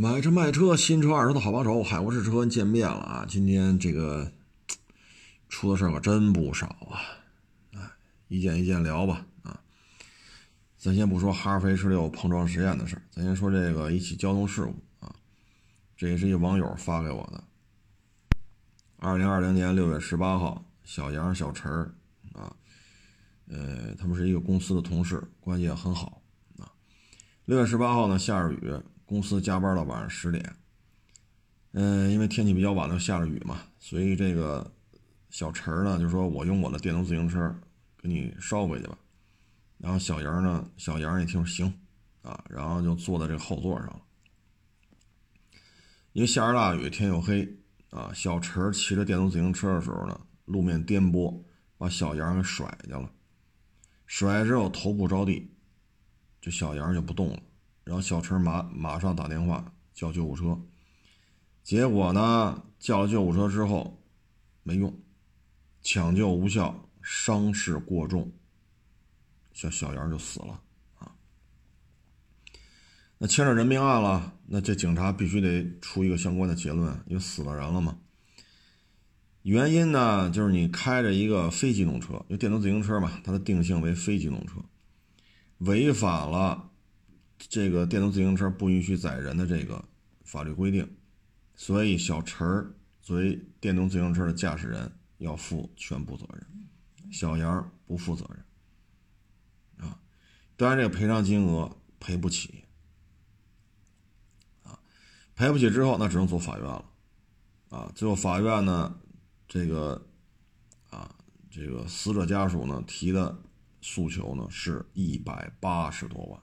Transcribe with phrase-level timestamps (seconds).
[0.00, 3.26] 买车卖车，新车二手的好帮手，海沃士车见面了啊！
[3.28, 4.32] 今天这个
[5.50, 7.04] 出的事儿可真不少啊！
[7.74, 7.80] 哎，
[8.28, 9.60] 一件一件聊吧啊！
[10.78, 14.74] 咱先不说哈弗 H 六碰撞实验的事儿，咱先说这个一起交通事故
[15.04, 15.14] 啊。
[15.98, 17.44] 这也是一网友发给我的。
[18.96, 21.94] 二零二零年六月十八号，小杨、小陈儿
[22.32, 22.56] 啊，
[23.48, 26.22] 呃，他们是一个公司的同事，关系也很好
[26.56, 26.72] 啊。
[27.44, 28.74] 六月十八号呢，下着雨。
[29.10, 30.54] 公司加班到晚上十点，
[31.72, 34.72] 嗯，因为天气比较晚了，下着雨嘛，所以这个
[35.30, 37.52] 小陈呢就说：“我用我的电动自行车
[37.98, 38.96] 给你捎回去吧。”
[39.78, 41.66] 然后小杨呢，小杨一听行，
[42.22, 44.00] 啊，然后就坐在这个后座上了。
[46.12, 47.52] 因为下着大雨，天又黑，
[47.90, 51.42] 啊，小陈骑着电动自行车的时候呢，路面颠簸，
[51.76, 53.10] 把小杨给甩去了，
[54.06, 55.52] 甩之后头部着地，
[56.40, 57.42] 这小杨就不动了。
[57.90, 60.56] 然后小陈马马上打电话叫救护车，
[61.64, 64.00] 结果呢叫了救护车之后
[64.62, 64.96] 没用，
[65.82, 68.30] 抢救无效，伤势过重，
[69.52, 70.60] 小小杨就死了
[71.00, 71.16] 啊。
[73.18, 77.98] 那牵扯人命案了，那这警察必须得出一个相关的结论，因为死了人了嘛。
[79.42, 84.64] 原因呢就是你开着一个非机动车，因为电动自行车嘛，它的定性为非机动车，
[85.58, 86.69] 违反了。
[87.48, 89.82] 这个电动自行车不允许载人的这个
[90.24, 90.88] 法律规定，
[91.56, 96.46] 所以小陈儿作为电动自行车的驾驶人要负全部责任，
[97.10, 99.88] 小杨不负责任。
[99.88, 99.98] 啊，
[100.56, 102.62] 当然这个赔偿金额赔不起，
[104.62, 104.78] 啊，
[105.34, 106.84] 赔不起之后那只能走法院了，
[107.70, 109.00] 啊，最后法院呢，
[109.48, 110.06] 这个
[110.90, 111.14] 啊，
[111.50, 113.42] 这个死者家属呢提的
[113.80, 116.40] 诉求呢是一百八十多万。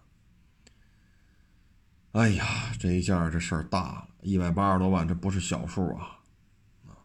[2.13, 6.17] 哎呀，这一下这事儿大了，一百八十多万，这不是小数啊！
[6.87, 6.97] 啊，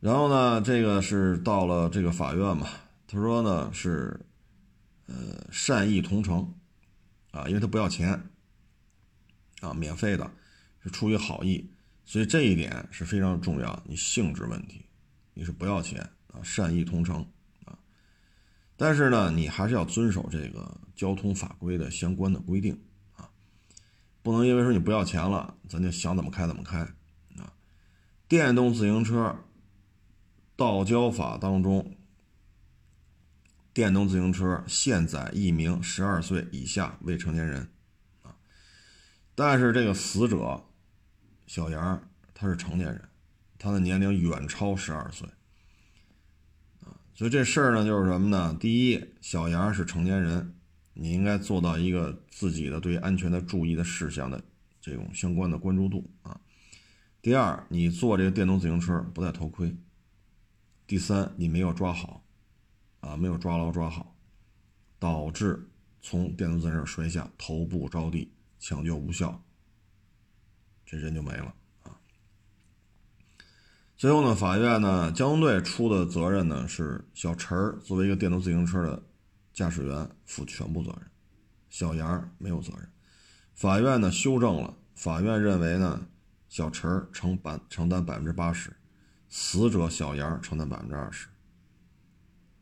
[0.00, 2.68] 然后呢，这个是到了这个法院嘛，
[3.06, 4.20] 他说呢是，
[5.06, 6.52] 呃，善意同城，
[7.30, 8.22] 啊，因为他不要钱，
[9.60, 10.30] 啊，免费的，
[10.82, 11.70] 是出于好意，
[12.04, 13.82] 所以这一点是非常重要。
[13.86, 14.84] 你性质问题，
[15.32, 16.02] 你是不要钱
[16.32, 17.26] 啊，善意同城
[17.64, 17.78] 啊，
[18.76, 22.78] 但是呢，你还是要遵守这个交通法规的相关的规定。
[24.22, 26.78] 不能因为说你不要钱了，咱就想怎么开怎么开
[27.38, 27.52] 啊！
[28.28, 29.36] 电动自行车
[30.54, 31.96] 道交法当中，
[33.74, 37.68] 电动自行车限载一名十二岁以下未成年人
[38.22, 38.36] 啊。
[39.34, 40.62] 但是这个死者
[41.48, 43.08] 小杨他是成年人，
[43.58, 45.28] 他的年龄远超十二岁
[46.82, 48.56] 啊，所以这事儿呢就是什么呢？
[48.60, 50.54] 第一，小杨是成年人。
[50.94, 54.42] 你应该做到一个自己的对安全的注意的事项的
[54.80, 56.40] 这种相关的关注度啊。
[57.22, 59.74] 第二，你坐这个电动自行车不戴头盔。
[60.86, 62.22] 第三，你没有抓好，
[63.00, 64.14] 啊，没有抓牢抓好，
[64.98, 65.68] 导致
[66.02, 69.42] 从电动自行车摔下，头部着地，抢救无效，
[70.84, 71.54] 这人就没了
[71.84, 71.96] 啊。
[73.96, 79.02] 最后呢，法院呢，交通队出的责任呢是小陈儿作为一个电动自行车的。
[79.52, 81.10] 驾驶员负全部责任，
[81.68, 82.90] 小杨没有责任。
[83.54, 86.08] 法院呢修正了，法院认为呢，
[86.48, 88.74] 小陈承担承担百分之八十，
[89.28, 91.28] 死者小杨承担百分之二十。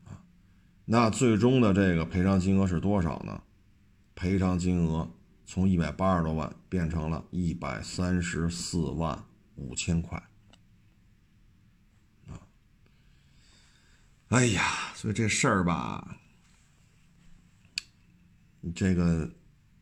[0.05, 0.21] 啊，
[0.85, 3.41] 那最终的这个赔偿金额是多少呢？
[4.13, 5.09] 赔偿金额
[5.45, 9.23] 从一百八十多万变成了一百三十四万
[9.55, 10.21] 五千块。
[12.27, 12.35] 啊，
[14.27, 16.17] 哎呀，所以这事儿吧。
[18.75, 19.29] 这个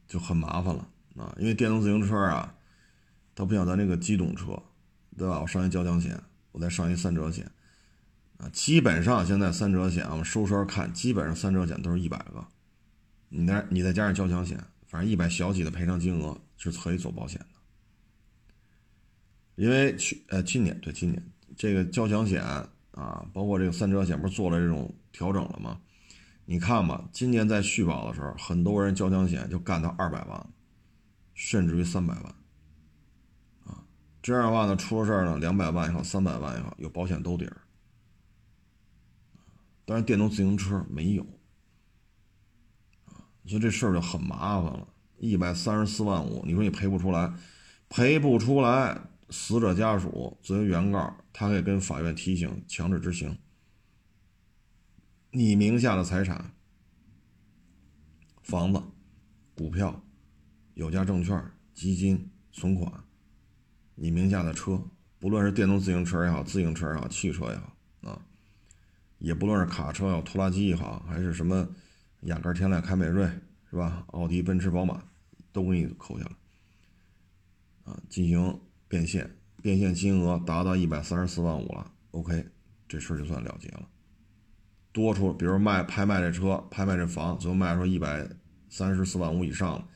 [0.08, 2.56] 就很麻烦了啊，因为电动自行车啊，
[3.36, 4.62] 它不像咱这个机动车，
[5.18, 5.42] 对吧？
[5.42, 6.20] 我上一交强险，
[6.52, 7.52] 我再上一三者险，
[8.38, 12.48] 啊，基本上现在三者险我们收车看，基本上三者险都是一百个，
[13.28, 14.58] 你再你再加上交强险，
[14.88, 17.46] 反正一百小几的赔偿金额是可以走保险的。
[19.56, 21.22] 因为去呃今年对今年
[21.58, 22.42] 这个交强险
[22.92, 25.82] 啊，包括这个三者险不是做了这种调整了吗？
[26.52, 30.50] 你看吧，今年在续保的时候，很多人交强险就干到二百万，
[31.36, 32.24] 甚至于三百万，
[33.66, 33.86] 啊，
[34.20, 37.62] 这样的话呢，出了事儿呢，两百万也好，三百万也好，有保险兜底儿。
[39.86, 41.22] 但是电动自行车没有，
[43.06, 44.88] 啊，所以这事儿就很麻烦了。
[45.20, 47.32] 一百三十四万五，你说你赔不出来，
[47.90, 49.00] 赔不出来，
[49.30, 53.38] 死者家属作为原告，他可以跟法院提醒强制执行。
[55.32, 56.56] 你名下的财产，
[58.42, 58.82] 房子、
[59.54, 60.04] 股票、
[60.74, 61.40] 有价证券、
[61.72, 62.92] 基金、存款，
[63.94, 64.82] 你名下的车，
[65.20, 68.26] 不论是电动自行车也好，自行车也好，汽车也好啊，
[69.20, 71.70] 也不论是卡车也好，拖拉机也好，还是什么
[72.22, 73.30] 雅阁、天籁、凯美瑞，
[73.70, 74.04] 是吧？
[74.08, 75.04] 奥迪、奔驰、宝马，
[75.52, 76.32] 都给你扣下来
[77.84, 82.48] 啊，进行变现，变现金额达到一百三十四万五了，OK，
[82.88, 83.88] 这事儿就算了结了。
[84.92, 88.28] 多出，比如卖拍卖这车，拍卖这房，最后卖出一百
[88.70, 89.88] 三十四万五以上了，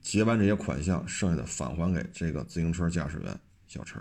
[0.00, 4.00] 结完这些款项，剩下的返还给这个自行车驾驶员小陈。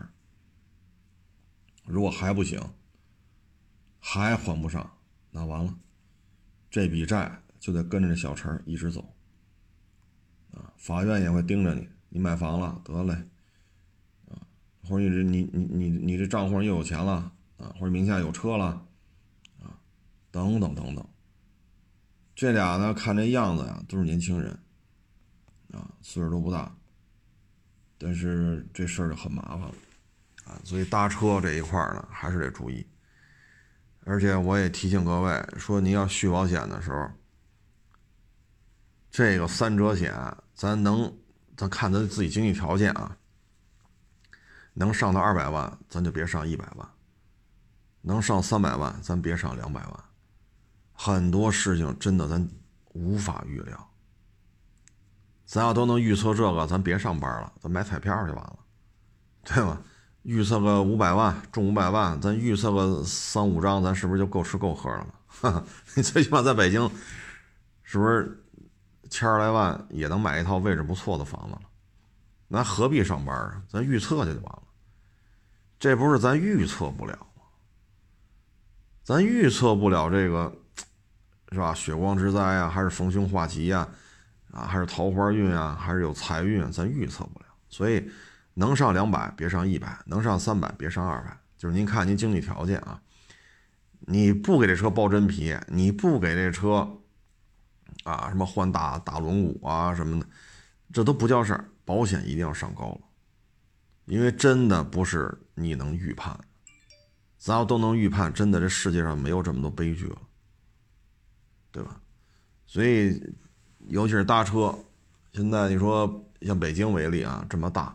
[1.86, 2.62] 如果还不行，
[4.00, 4.98] 还还不上，
[5.32, 5.76] 那完了，
[6.70, 9.14] 这笔债就得跟着这小陈一直走。
[10.52, 13.14] 啊，法院也会盯着你，你买房了，得嘞，
[14.30, 14.38] 啊，
[14.88, 18.88] 或者你这你你你你这账户上又有钱了，啊，或者名下有车了。
[20.36, 21.10] 等等等等，
[22.36, 24.52] 这俩呢，看这样子呀，都是年轻人，
[25.72, 26.76] 啊，岁数都不大，
[27.98, 29.74] 但是这事儿就很麻烦了，
[30.44, 32.86] 啊，所以搭车这一块呢，还是得注意。
[34.04, 37.10] 而且我也提醒各位，说您要续保险的时候，
[39.10, 40.14] 这个三者险，
[40.54, 41.18] 咱能，
[41.56, 43.18] 咱看咱自己经济条件啊，
[44.74, 46.86] 能上到二百万，咱就别上一百万；
[48.02, 50.04] 能上三百万，咱别上两百万。
[50.96, 52.50] 很多事情真的咱
[52.94, 53.90] 无法预料，
[55.46, 58.60] 咱要都能预测这个，咱别上班了，咱买彩票就完了，
[59.44, 59.82] 对吧？
[60.24, 65.06] 预测个五百万中五百万，咱预测个三五张，咱是不是就够吃够喝了
[65.42, 65.64] 吗？
[65.96, 66.90] 你最起码在北京，
[67.84, 68.44] 是不是
[69.10, 71.62] 千来万也能买一套位置不错的房子了？
[72.48, 73.62] 那何必上班啊？
[73.68, 74.64] 咱预测去就完了，
[75.78, 77.44] 这不是咱预测不了吗？
[79.04, 80.56] 咱预测不了这个。
[81.52, 81.74] 是吧？
[81.74, 83.88] 血光之灾呀，还是逢凶化吉呀？
[84.52, 86.70] 啊，还是桃花运啊，还是有财运啊？
[86.72, 87.46] 咱预测不了。
[87.70, 88.10] 所以，
[88.54, 91.38] 能上两百别上一百，能上三百别上二百。
[91.58, 93.02] 就是您看您经济条件啊，
[94.02, 96.90] 你不给这车包真皮，你不给这车
[98.04, 100.26] 啊什么换大大轮毂啊什么的，
[100.94, 101.66] 这都不叫事儿。
[101.84, 103.02] 保险一定要上高了，
[104.06, 106.38] 因为真的不是你能预判。
[107.38, 110.18] 咱要都能预判，真的这世界上没有这么多悲剧了。
[111.76, 112.00] 对吧？
[112.66, 113.22] 所以，
[113.90, 114.74] 尤其是搭车，
[115.34, 117.94] 现在你说像北京为例啊，这么大，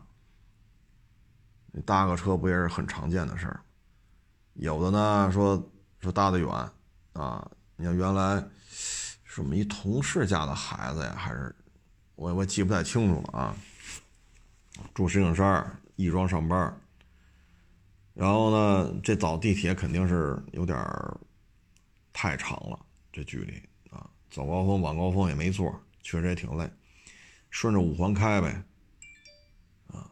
[1.73, 3.61] 你搭个车不也是很常见的事儿？
[4.53, 6.49] 有的呢说说搭的远
[7.15, 8.45] 啊，你像原来
[9.25, 11.57] 是我们一同事家的孩子呀，还是
[12.17, 13.57] 我我记不太清楚了啊。
[14.93, 15.65] 住石景山
[15.97, 16.79] 亦庄上班，
[18.13, 20.79] 然后呢，这早地铁肯定是有点
[22.13, 22.79] 太长了，
[23.11, 23.70] 这距离。
[24.31, 26.71] 早高峰、晚高峰也没座，确实也挺累。
[27.51, 28.63] 顺着五环开呗，
[29.89, 30.09] 啊，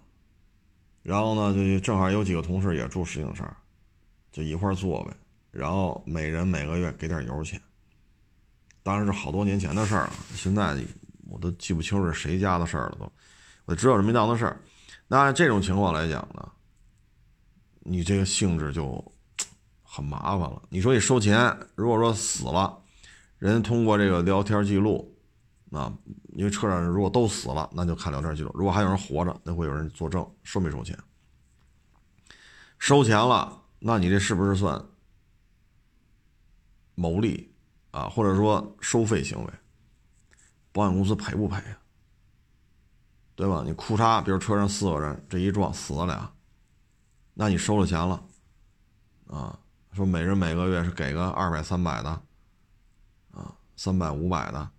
[1.05, 3.57] 然后呢，就正好有几个同事也住石景山，
[4.33, 5.17] 就一块坐呗。
[5.53, 7.61] 然后每人每个月给点油钱。
[8.83, 10.77] 当然是好多年前的事儿了，现在
[11.29, 13.13] 我都记不清是谁家的事儿了都。
[13.67, 14.61] 我知道这么一档子事儿。
[15.07, 16.51] 那这种情况来讲呢，
[17.81, 19.13] 你这个性质就
[19.85, 20.61] 很麻烦了。
[20.71, 22.83] 你说你收钱，如果说死了。
[23.39, 25.17] 人通过这个聊天记录，
[25.71, 25.93] 啊，
[26.35, 30.99] 因为车上如果都死了，那就看聊天记录；如果还有人活着，那会有人作证，收没收钱？
[32.79, 34.85] 收钱了，那你这是不是算
[36.95, 37.55] 牟利
[37.93, 38.09] 啊？
[38.09, 39.53] 或者说收费行为？
[40.73, 41.79] 保险公司赔不赔呀？
[43.37, 43.63] 对吧？
[43.65, 46.33] 你裤衩，比如车上四个人，这一撞死了俩，
[47.35, 48.25] 那你收了钱了，
[49.29, 49.57] 啊，
[49.93, 52.23] 说每人每个月是给个二百三百的。
[53.79, 54.71] 三百五百的，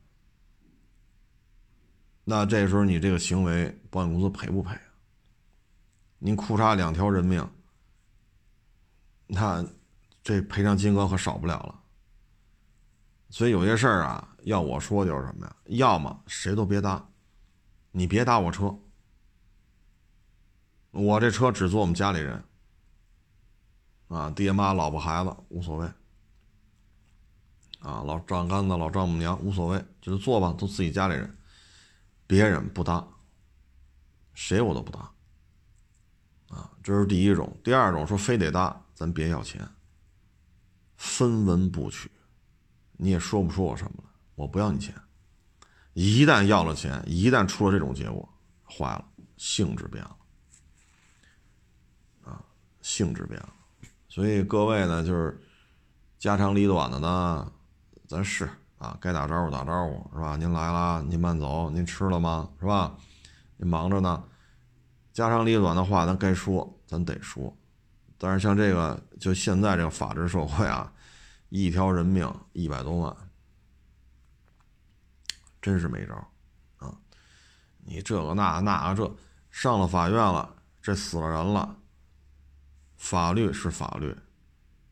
[2.26, 4.82] 那这时候你这个行为，保险公司赔不赔啊？
[6.18, 7.50] 您裤衩两条人命，
[9.26, 9.66] 那
[10.22, 11.82] 这赔偿金额可少不了了。
[13.30, 15.56] 所以有些事儿啊，要我说就是什么呀？
[15.68, 17.10] 要么谁都别搭，
[17.92, 18.78] 你别搭我车，
[20.92, 22.44] 我这车只坐我们家里人，
[24.10, 25.90] 啊，爹妈、老婆、孩子无所谓。
[27.80, 31.38] 啊，老丈杆子、老丈母娘无所谓，就是坐吧，都自己家里人，
[32.28, 33.08] 别人不搭，
[34.34, 35.00] 谁我都不搭。
[36.50, 37.58] 啊，这是第一种。
[37.64, 39.66] 第二种说非得搭，咱别要钱，
[40.98, 42.12] 分文不取，
[42.98, 44.94] 你也说不出我什么来，我不要你钱。
[45.94, 48.28] 一旦要了钱，一旦出了这种结果，
[48.66, 49.06] 坏了，
[49.38, 50.18] 性质变了。
[52.24, 52.44] 啊，
[52.82, 53.54] 性质变了。
[54.10, 55.42] 所以各位呢，就是
[56.18, 57.54] 家长里短的呢。
[58.10, 58.50] 咱是
[58.80, 60.36] 啊，该打招呼打招呼是吧？
[60.36, 61.70] 您来了，您慢走。
[61.70, 62.50] 您吃了吗？
[62.60, 62.98] 是吧？
[63.56, 64.24] 您忙着呢，
[65.14, 67.56] 家长里短的话，咱该说，咱得说。
[68.18, 70.92] 但是像这个，就现在这个法治社会啊，
[71.50, 73.16] 一条人命一百多万，
[75.62, 76.16] 真是没招
[76.78, 76.98] 啊！
[77.86, 79.16] 你这个那那个这，
[79.52, 81.78] 上了法院了，这死了人了，
[82.98, 84.18] 法律是法律，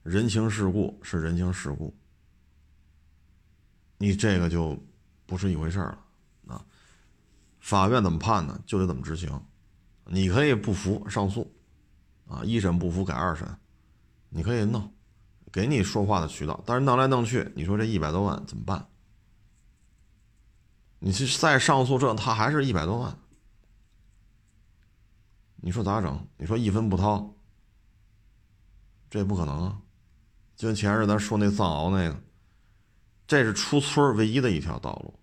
[0.04, 1.98] 人情世故是人情世故，
[3.98, 4.78] 你这个就
[5.26, 6.00] 不是一回事了
[6.48, 6.66] 啊！
[7.60, 8.60] 法院怎么判呢？
[8.66, 9.42] 就得怎么执行，
[10.06, 11.54] 你可以不服上诉。
[12.28, 13.48] 啊，一审不服改二审，
[14.30, 14.94] 你可以弄，
[15.52, 16.62] 给你说话的渠道。
[16.66, 18.86] 但是弄来弄去，你说这一百多万怎么办？
[21.00, 23.18] 你去再上诉，这他还是一百多万，
[25.56, 26.28] 你说咋整？
[26.36, 27.34] 你说一分不掏，
[29.10, 29.82] 这不可能啊！
[30.58, 32.22] 就前日咱说那藏獒那个，
[33.28, 35.14] 这是出村唯一的一条道路。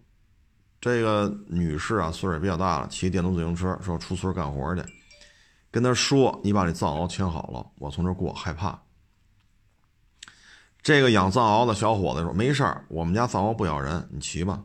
[0.80, 4.82] 这个女士啊，岁数也比较大了，骑电动自行车说出村干活去。
[5.70, 8.82] 跟他说：“你把这藏獒牵好了，我从这过害怕。”
[10.82, 14.62] 这个养藏獒的小伙子说：“没事儿，我们家藏獒不咬人，你骑吧。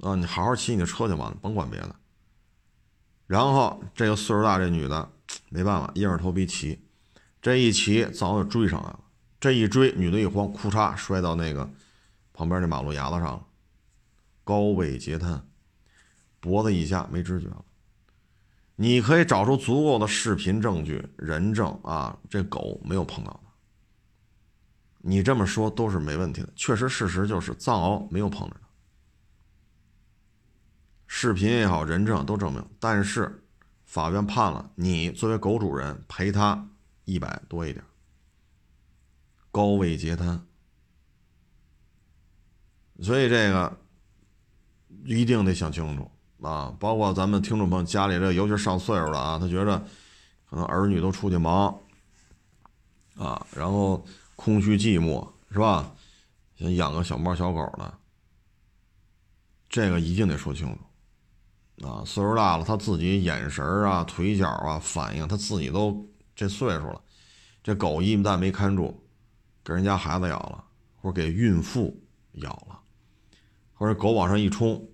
[0.00, 1.96] 啊，你好好骑你的车就完了，甭管别的。”
[3.26, 5.10] 然后这个岁数大这女的
[5.48, 6.78] 没办法，硬着头皮骑。
[7.40, 9.00] 这一骑，藏獒就追上来了。
[9.40, 11.68] 这一追，女的一慌，裤嚓摔到那个
[12.36, 13.46] 旁边那马路牙子上了，
[14.44, 15.48] 高位截瘫，
[16.38, 17.64] 脖子以下没知觉了。
[18.74, 23.50] 你可以找出足够的视频证据、人证啊，这狗没有碰到它。
[24.98, 28.68] 你这么说都是没问题的，确实事实就是藏獒没有碰着它。
[31.06, 33.42] 视频也好，人证都证明，但是
[33.86, 36.68] 法院判了你作为狗主人赔他
[37.06, 37.82] 一百多一点，
[39.50, 40.46] 高位截瘫。
[43.00, 43.78] 所以这个
[45.04, 46.10] 一定得想清楚。
[46.42, 49.78] 啊，包括咱们听众朋友家里这，尤其是上岁数了啊，他觉着
[50.48, 51.74] 可能儿女都出去忙
[53.16, 54.04] 啊，然后
[54.36, 55.92] 空虚寂寞是吧？
[56.58, 57.98] 想养个小猫小狗的，
[59.68, 60.68] 这个一定得说清
[61.78, 62.04] 楚啊。
[62.04, 67.00] 岁数大了，他自己眼神啊、腿脚啊、反应，他自己都这岁数了，
[67.62, 69.02] 这狗一旦没看住，
[69.64, 70.64] 给人家孩子咬了，
[71.00, 71.98] 或者给孕妇
[72.32, 72.75] 咬了，
[73.76, 74.84] 或者狗往上一冲。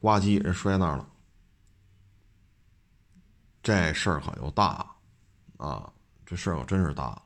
[0.00, 1.08] 呱唧，人摔那儿了，
[3.62, 4.86] 这事儿可就大
[5.56, 5.90] 啊！
[6.26, 7.22] 这事儿可真是大了。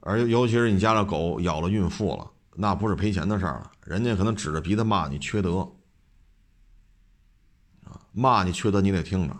[0.00, 5.60] 而尤其是你家的狗咬了孕妇了，那不是赔钱的事儿了，人家可能指着鼻子骂你缺德
[7.84, 9.34] 啊，骂你缺德你得听着，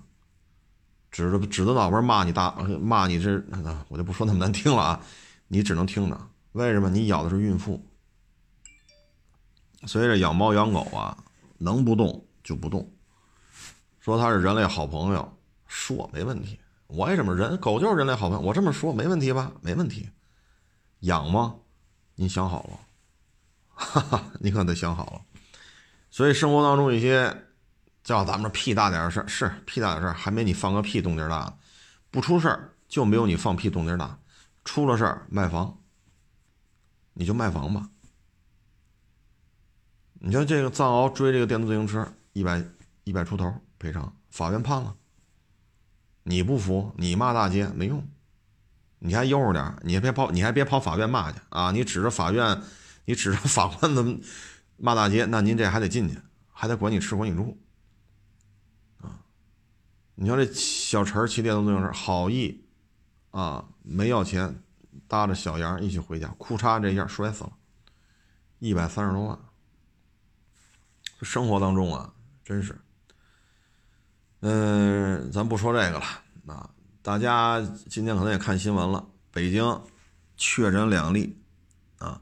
[1.11, 3.40] 指着指着脑门骂你大骂你这，
[3.88, 5.00] 我就不说那么难听了啊，
[5.49, 6.18] 你只能听着。
[6.52, 6.88] 为什么？
[6.88, 7.86] 你咬的是孕妇，
[9.85, 11.16] 所以这养猫养狗啊。
[11.59, 12.92] 能不动就不动，
[13.99, 16.61] 说它是人类好朋友，说没问题。
[16.87, 19.50] 我也这么人狗就是人类好朋友，我这么说没问题吧？
[19.62, 20.11] 没问题。
[21.00, 21.54] 养吗？
[22.16, 22.78] 你想好了？
[23.68, 25.23] 哈哈，你可得想好了。
[26.11, 27.35] 所以生活当中一些
[28.04, 31.56] 叫咱们屁大点的事儿，是屁大点事儿，还没你放个屁动静大。
[32.11, 34.18] 不出事儿就没有你放屁动静大，
[34.62, 35.78] 出了事儿卖房，
[37.14, 37.88] 你就卖房吧。
[40.18, 42.62] 你像这个藏獒追这个电动自行车，一百
[43.04, 44.94] 一百出头赔偿，法院判了。
[46.25, 48.04] 你不服，你骂大街没用，
[48.99, 51.70] 你还悠着点，你还别跑，你还别跑法院骂去啊！
[51.70, 52.61] 你指着法院，
[53.04, 54.04] 你指着法官的
[54.76, 56.18] 骂大街，那您这还得进去，
[56.50, 57.56] 还得管你吃管你住
[59.00, 59.23] 啊！
[60.16, 62.64] 你像这小陈骑电动自行车，好意
[63.30, 64.61] 啊，没要钱，
[65.06, 67.52] 搭着小杨一起回家，裤嚓这一下摔死了，
[68.58, 69.38] 一百三十多万。
[71.23, 72.12] 生活当中啊，
[72.44, 72.78] 真是，
[74.40, 76.04] 嗯，咱不说这个了。
[76.46, 76.70] 啊，
[77.02, 79.82] 大家今天可能也看新闻了，北京
[80.37, 81.38] 确诊两例，
[81.99, 82.20] 啊，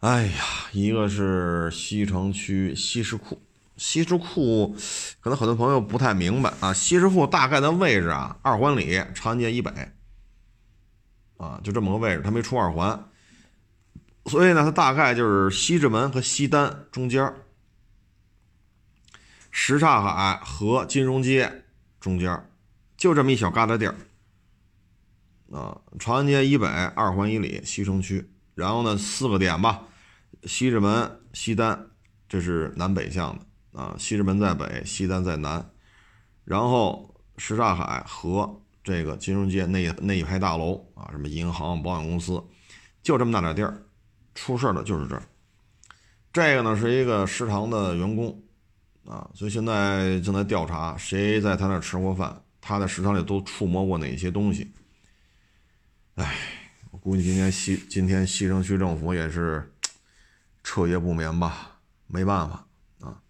[0.00, 3.40] 哎呀，一个是西城区西什库，
[3.76, 4.76] 西什库
[5.20, 9.70] 可能很多朋友不太明白啊，西什库大概的位置啊，二环里长安街以北，
[11.38, 13.08] 啊，就这么个位置，它没出二环。
[14.26, 17.32] 所以呢，它大概就是西直门和西单中间
[19.50, 21.64] 什刹海和金融街
[22.00, 22.50] 中间
[22.96, 23.94] 就这么一小疙瘩地儿
[25.56, 25.80] 啊。
[25.98, 29.84] 长安街以北二环以里西城区，然后呢四个点吧，
[30.42, 31.86] 西直门、西单，
[32.28, 33.94] 这是南北向的啊。
[33.98, 35.70] 西直门在北，西单在南，
[36.44, 42.42] 然后什刹海和这个金融街那那一排大楼啊，什么银行、保险公司，
[43.02, 43.85] 就这么大点地儿。
[44.36, 45.22] 出事的就是这儿，
[46.32, 48.40] 这个呢是一个食堂的员工，
[49.06, 54.70] 啊，所以现在正在调查谁在他那吃过饭，他在食堂里都触摸过哪些东西。
[56.16, 56.36] 哎，
[56.90, 59.72] 我估计今天西今天西城区政府也是
[60.62, 62.66] 彻夜不眠吧，没办法
[63.00, 63.20] 啊，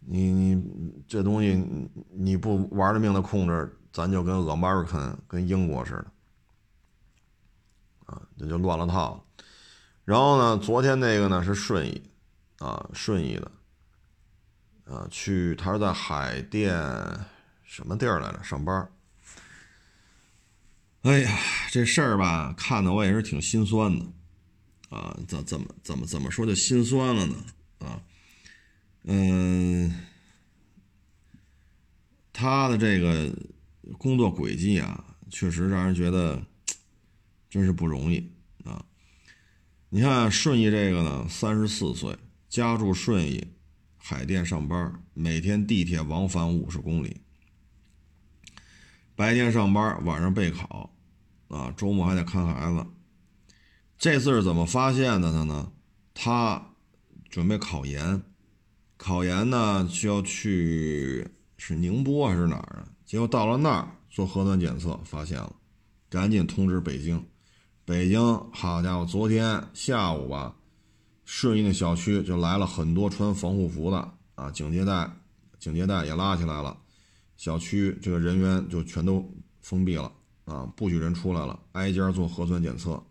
[0.00, 1.64] 你你这东西
[2.10, 6.06] 你不玩了命的控制，咱就跟 American 跟英国似的，
[8.06, 9.24] 啊，这就乱了套了。
[10.10, 12.02] 然后呢，昨天那个呢是顺义，
[12.58, 13.48] 啊，顺义的。
[14.92, 16.74] 啊，去他是在海淀
[17.62, 18.90] 什么地儿来着上班？
[21.02, 21.38] 哎呀，
[21.70, 24.04] 这事儿吧，看的我也是挺心酸的，
[24.88, 27.36] 啊，怎怎么怎么怎么说就心酸了呢？
[27.78, 28.02] 啊，
[29.04, 29.94] 嗯，
[32.32, 33.32] 他的这个
[33.96, 36.42] 工作轨迹啊，确实让人觉得
[37.48, 38.28] 真是不容易。
[39.92, 42.16] 你看顺义这个呢，三十四岁，
[42.48, 43.44] 家住顺义。
[43.98, 47.20] 海淀上班，每天地铁往返五十公里。
[49.16, 50.94] 白天上班，晚上备考，
[51.48, 52.86] 啊，周末还得看孩子。
[53.98, 55.72] 这次是怎么发现的他呢？
[56.14, 56.64] 他
[57.28, 58.22] 准备考研，
[58.96, 62.88] 考研呢需要去是宁波还是哪儿啊？
[63.04, 65.56] 结果到了那儿做核酸检测，发现了，
[66.08, 67.26] 赶紧通知北京。
[67.90, 70.54] 北京，好家伙，昨天下午吧。
[71.24, 75.10] 顺义那小区就来了很多穿防护服的啊，警戒带，
[75.58, 76.78] 警戒带也拉起来了，
[77.36, 79.28] 小区这个人员就全都
[79.60, 80.12] 封闭了
[80.44, 83.02] 啊，不许人出来了，挨家做核酸检测。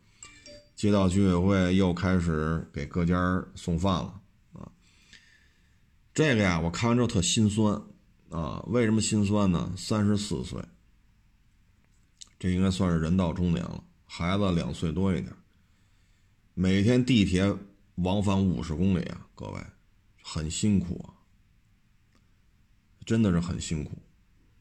[0.77, 4.21] 街道居委会又开始给各家送饭了
[4.53, 4.71] 啊。
[6.13, 7.81] 这个呀，我看完之后特心酸
[8.29, 9.73] 啊，为什么心酸呢？
[9.75, 10.63] 三十四岁，
[12.39, 15.31] 这应该算是人到中年了，孩子两岁多一点，
[16.53, 17.55] 每天地铁。
[18.01, 19.61] 往返五十公里啊，各位，
[20.23, 21.11] 很辛苦啊，
[23.05, 23.91] 真的是很辛苦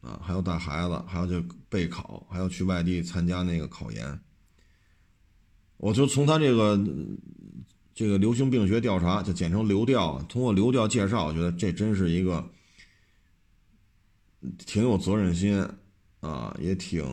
[0.01, 0.21] 啊！
[0.21, 4.21] 还要带孩子，还要去备考，还要去外地参加那个考研。
[5.77, 6.85] 我就从他这个
[7.95, 12.51] 这个流行病学调查，就简称流调，通过流调介绍，我觉得这真是一个
[14.67, 15.65] 挺有责任心
[16.19, 17.05] 啊，也挺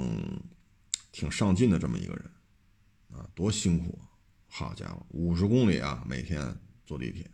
[1.15, 2.29] 挺上进的这么一个人
[3.13, 3.97] 啊，多辛苦！
[4.47, 6.53] 好家伙，五十公里啊，每天
[6.85, 7.25] 坐地铁。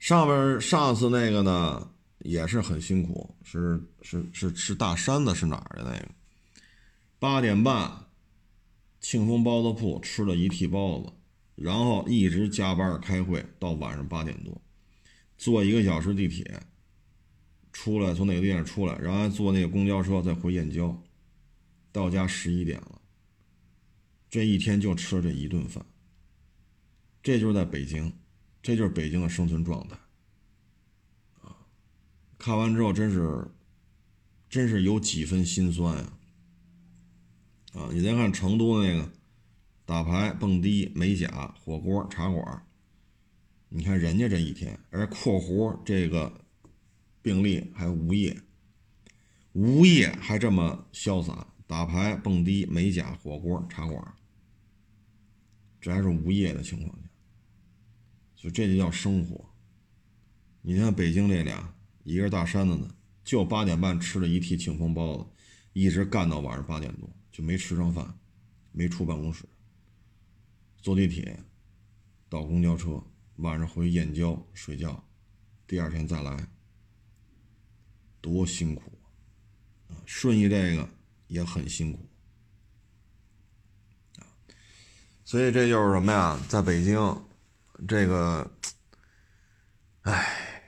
[0.00, 6.08] 上边上次那个呢也是很辛苦，是是是是大山的，是哪儿的那个？
[7.20, 7.92] 八点半，
[8.98, 11.12] 庆丰包子铺吃了一屉包子，
[11.54, 14.60] 然后一直加班开会到晚上八点多，
[15.38, 16.60] 坐一个小时地铁，
[17.72, 21.00] 出来从哪个地方出来，然后坐那个公交车再回燕郊，
[21.96, 23.00] 到家十一点了。
[24.28, 25.82] 这一天就吃了这一顿饭，
[27.22, 28.12] 这就是在北京，
[28.60, 29.96] 这就是北京的生存状态，
[31.40, 31.56] 啊！
[32.36, 33.50] 看完之后真是，
[34.50, 36.12] 真是有几分心酸呀，
[37.72, 37.88] 啊！
[37.90, 39.10] 你再看成都那个
[39.86, 42.66] 打牌、蹦迪、美甲、火锅、茶馆，
[43.70, 46.44] 你看人家这一天，而括弧这个
[47.22, 48.38] 病例还无业，
[49.52, 51.54] 无业还这么潇洒。
[51.66, 54.14] 打牌、蹦迪、美甲、火锅、茶馆，
[55.80, 57.08] 这还是无业的情况下，
[58.36, 59.44] 就这就叫生活。
[60.62, 61.74] 你看北京这俩，
[62.04, 65.26] 一个大山子呢，就八点半吃了一屉庆丰包子，
[65.72, 68.16] 一直干到晚上八点多，就没吃上饭，
[68.70, 69.44] 没出办公室，
[70.80, 71.42] 坐地铁，
[72.28, 73.02] 到公交车，
[73.36, 75.04] 晚上回燕郊睡觉，
[75.66, 76.48] 第二天再来，
[78.20, 78.92] 多辛苦
[79.88, 79.98] 啊！
[80.06, 80.95] 顺义这个。
[81.28, 82.08] 也很辛苦，
[85.24, 86.40] 所以这就是什么呀？
[86.48, 86.96] 在北京，
[87.88, 88.48] 这个，
[90.02, 90.62] 唉，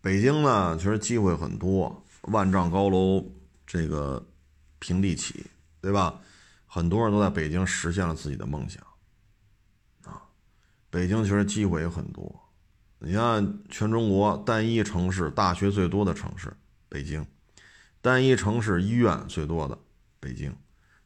[0.00, 3.24] 北京呢，其实机会很多，万丈高楼
[3.66, 4.26] 这个
[4.80, 5.46] 平地起，
[5.80, 6.20] 对吧？
[6.66, 8.82] 很多人都在北京实现了自己的梦想
[10.04, 10.22] 啊。
[10.90, 12.52] 北京其实机会也很多，
[12.98, 16.52] 你看，全中国单一城市大学最多的城市，
[16.88, 17.24] 北京。
[18.02, 19.78] 单一城市医院最多的
[20.18, 20.54] 北京，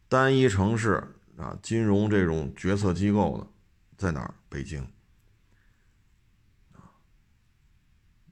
[0.09, 1.07] 单一城市
[1.37, 3.47] 啊，金融这种决策机构的
[3.99, 4.35] 在哪儿？
[4.49, 4.85] 北京。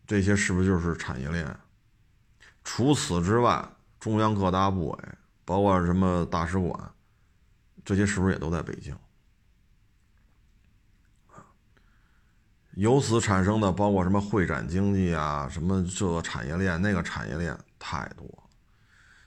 [0.06, 1.54] 这些是不是就是产业链？
[2.62, 3.68] 除此之外，
[4.00, 4.98] 中央各大部委，
[5.44, 6.92] 包括什么大使馆，
[7.84, 8.96] 这些是不是也都在北京？
[12.76, 18.43] 由此产生的包括什么会展经济啊，什么这个产业链那个产业链太多。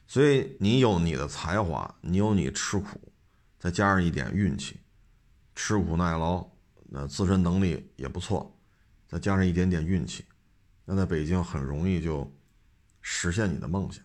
[0.08, 3.12] 所以你有你的才华，你有你吃苦，
[3.60, 4.80] 再加上一点运气，
[5.54, 6.50] 吃苦耐劳，
[6.86, 8.58] 那自身能力也不错，
[9.06, 10.26] 再加上一点点运气，
[10.86, 12.34] 那在北京很容易就
[13.02, 14.02] 实现你的梦想。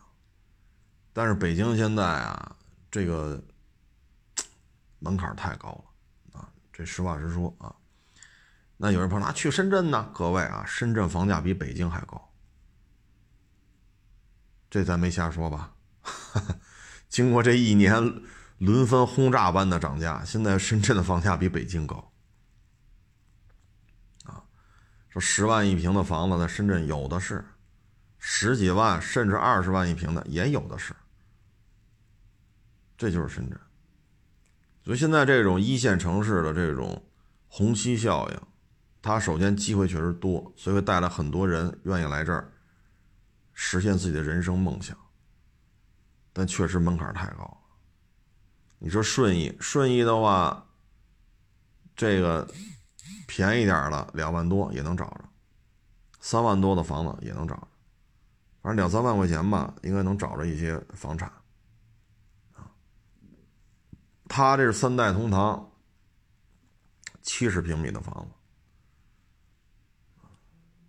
[1.13, 2.57] 但是北京现在啊，
[2.91, 3.41] 这个
[4.99, 7.73] 门槛太高了啊，这实话实说啊。
[8.77, 10.11] 那有人说，那去深圳呢？
[10.13, 12.33] 各位啊，深圳房价比北京还高，
[14.69, 15.73] 这咱没瞎说吧？
[17.09, 18.23] 经过这一年
[18.59, 22.13] 轮番轰炸般的涨价，现在深圳的房价比北京高。
[24.25, 24.45] 啊，
[25.09, 27.45] 说十万一平的房子在深圳有的是，
[28.19, 30.95] 十几万甚至二十万一平的也有的是。
[32.97, 33.59] 这就是深圳，
[34.85, 37.05] 所以现在这种一线城市的这种
[37.49, 38.41] 虹吸效应，
[39.03, 42.53] 它首先机会确实多，所以会带来很多人愿意来这儿
[43.53, 44.97] 实现自己的人生梦想。
[46.33, 47.59] 但确实门槛太高了。
[48.79, 50.67] 你说顺义，顺义的话，
[51.95, 52.49] 这个
[53.27, 55.25] 便宜点的两万多也能找着，
[56.21, 57.69] 三万多的房子也能找着，
[58.61, 61.31] 反正两三万块钱吧，应该能找着一些房产。
[64.29, 65.71] 他这是三代同堂，
[67.21, 68.31] 七十平米的房子，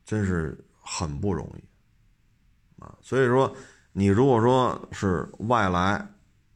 [0.05, 2.97] 真是很不容易啊！
[3.01, 3.53] 所以说，
[3.93, 6.05] 你如果说是外来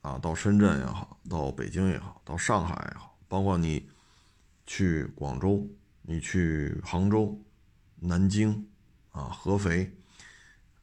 [0.01, 3.89] 啊，到深圳也好，到北京也好，到上海也好，包括你
[4.65, 5.65] 去广州、
[6.01, 7.39] 你去杭州、
[7.95, 8.67] 南京
[9.11, 9.89] 啊、合肥，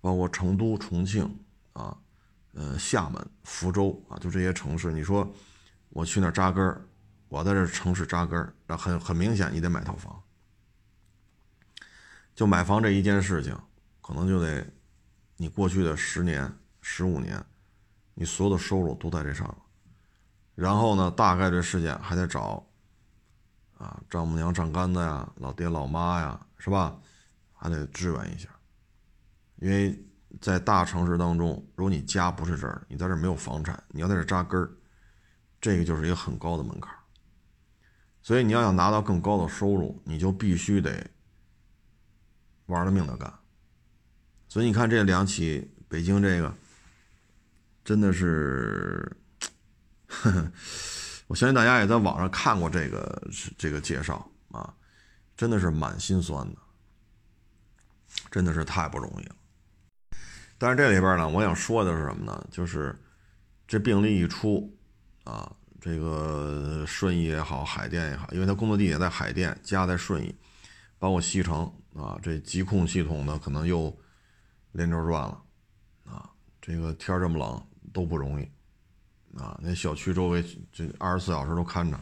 [0.01, 1.39] 包括成都、重庆
[1.75, 1.97] 啊、
[2.55, 5.31] 呃、厦门、福州啊，就这些城市，你说。
[5.91, 6.85] 我去那儿扎根儿，
[7.29, 10.21] 我在这城市扎根儿，那很很明显，你得买套房。
[12.35, 13.57] 就买房这一件事情，
[14.01, 14.67] 可能就得
[15.37, 17.45] 你过去的十年、十五年，
[18.15, 19.59] 你所有的收入都在这上了。
[20.55, 22.65] 然后呢，大概率事件还得找
[23.77, 26.99] 啊丈母娘、丈干子呀、老爹、老妈呀，是吧？
[27.53, 28.49] 还得支援一下。
[29.57, 29.99] 因为
[30.41, 34.71] 在大城市当中，如果你家不是这儿，你在这儿没有房产，你要在这扎根儿。
[35.61, 36.95] 这个就是一个很高的门槛，
[38.21, 41.11] 所以你要想拿到更高的收入，你就必须得
[42.67, 43.33] 玩了命的干。
[44.55, 46.55] 所以你看这两起北京这个，
[47.85, 49.17] 真的是，
[51.27, 54.73] 我相信大家也在网上看过这个这个介绍啊，
[55.37, 56.57] 真的是蛮心酸的，
[58.31, 59.35] 真的是太不容易了。
[60.57, 62.47] 但是这里边呢，我想说的是什么呢？
[62.49, 62.97] 就是
[63.67, 64.73] 这病例一出。
[65.25, 70.33] 啊，这个顺义也好，海淀也好，因为他工作地点在海淀，家在顺义，
[70.97, 71.65] 包括西城
[71.97, 73.99] 啊，这疾控系统呢可能又
[74.75, 75.43] 连轴转了
[76.05, 76.31] 啊。
[76.61, 78.45] 这个天这么冷都不容易
[79.39, 81.99] 啊，那小区周围这二十四小时都看着，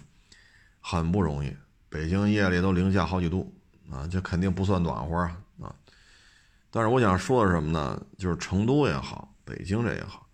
[0.80, 1.56] 很不容易。
[1.88, 3.54] 北京夜里都零下好几度
[3.90, 5.74] 啊，这肯定不算暖和啊啊。
[6.70, 8.06] 但是我想说的是什么呢？
[8.18, 10.26] 就是成都也好，北京这也好。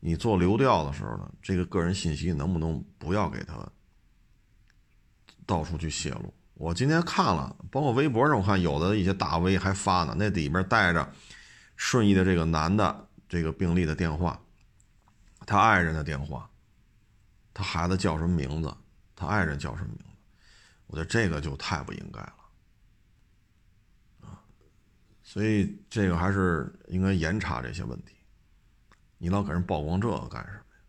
[0.00, 3.54] 你做流调的时候呢，这个个人信息能不能不要给他
[5.46, 6.34] 到处去泄露？
[6.54, 11.12] 我今天看了，包括微博上，我看有的一些大 V 还发呢，那里边带着
[11.76, 14.40] 顺义的这个男的这个病例的电话，
[15.46, 16.48] 他爱人的电话，
[17.52, 18.74] 他孩子叫什么名字，
[19.16, 20.04] 他爱人叫什么名字？
[20.86, 22.34] 我觉得这个就太不应该了
[24.22, 24.38] 啊！
[25.22, 28.14] 所以这个还是应该严查这些问题。
[29.18, 30.82] 你老给人曝光这个干什么呀？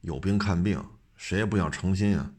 [0.00, 0.82] 有病看病，
[1.16, 2.30] 谁也不想诚心啊，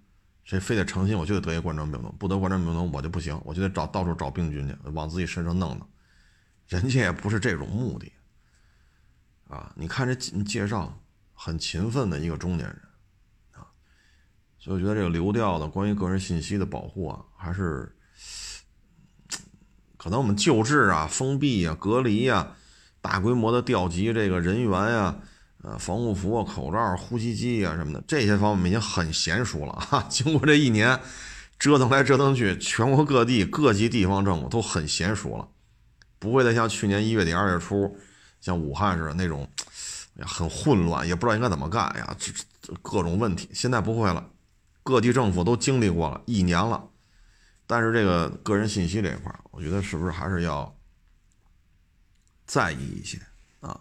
[0.43, 5.88] 谁非得诚心，我就得得一冠状病毒，不得冠状病毒我就不行，我就得找到处找病菌去，往自己身上弄弄。
[6.67, 8.12] 人家也不是这种目的
[9.47, 9.71] 啊！
[9.75, 10.97] 你看这介绍，
[11.34, 12.82] 很勤奋的一个中年人
[13.51, 13.67] 啊，
[14.58, 17.95] 所以我觉得这个流调的关于个人信息的保护啊，还是
[19.97, 22.56] 可能我们救治啊、封闭啊、隔离啊。
[23.01, 25.19] 大规模的调集这个人员呀，
[25.62, 30.04] 呃，防护服啊、口罩、呼吸机啊什么的，这些方面已经很娴熟了哈。
[30.10, 30.99] 经过这一年
[31.60, 35.47] 折腾来折腾去，全国各地各级地方政府都很娴熟了，
[36.25, 37.97] 不会再像去年一月底二月初，
[38.41, 39.47] 像武汉似的那种，
[40.21, 43.47] 很混乱，也不知道应该怎么干呀，这这各种问题。
[43.53, 44.29] 现在不会了，
[44.83, 46.83] 各地政府都经历过了一年了，
[47.67, 50.75] 但是这个个人信息这一块，我觉得是不是还是要。
[52.47, 53.19] 在意一些
[53.59, 53.75] 啊，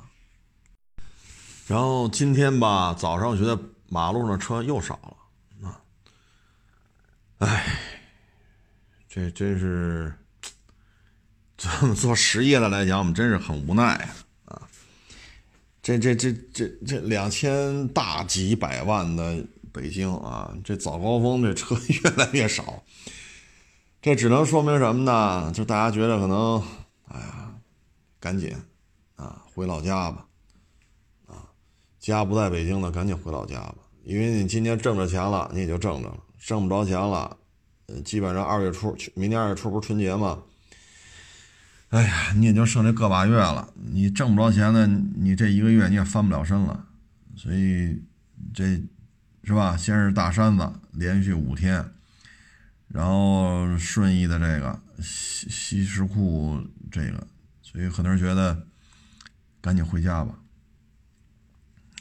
[1.66, 5.80] 然后今天吧，早上我觉得马路上车又少了啊，
[7.40, 7.78] 哎，
[9.06, 10.10] 这真是
[11.56, 14.08] 咱们 做实业的来讲，我们真是很无奈
[14.44, 14.62] 啊。
[15.82, 22.82] 这这这这这两千大几百万的北京啊，这早高峰这车 越来越少。
[24.02, 25.50] 这只能说明什么呢？
[25.52, 26.62] 就大家觉得可能，
[27.08, 27.54] 哎呀，
[28.20, 28.54] 赶紧
[29.16, 30.26] 啊，回老家吧，
[31.26, 31.48] 啊，
[31.98, 37.34] 家不在北京的，赶紧回老家吧，因为你今年挣着钱了，你也就挣着了，挣不着钱了，
[37.86, 40.42] 呃，基本上二月初，明年二月初不是春节吗？
[41.90, 46.86] 哎呀，你也就剩这个把月了，你挣不着钱呢，你这一个月你也翻不了身了，
[47.36, 48.02] 所以
[48.52, 48.82] 这
[49.44, 49.76] 是吧？
[49.76, 51.84] 先是大山子，连续五天。
[52.88, 57.26] 然后顺义的这个西西石库这个，
[57.60, 58.66] 所以很多人觉得
[59.60, 60.34] 赶紧回家吧，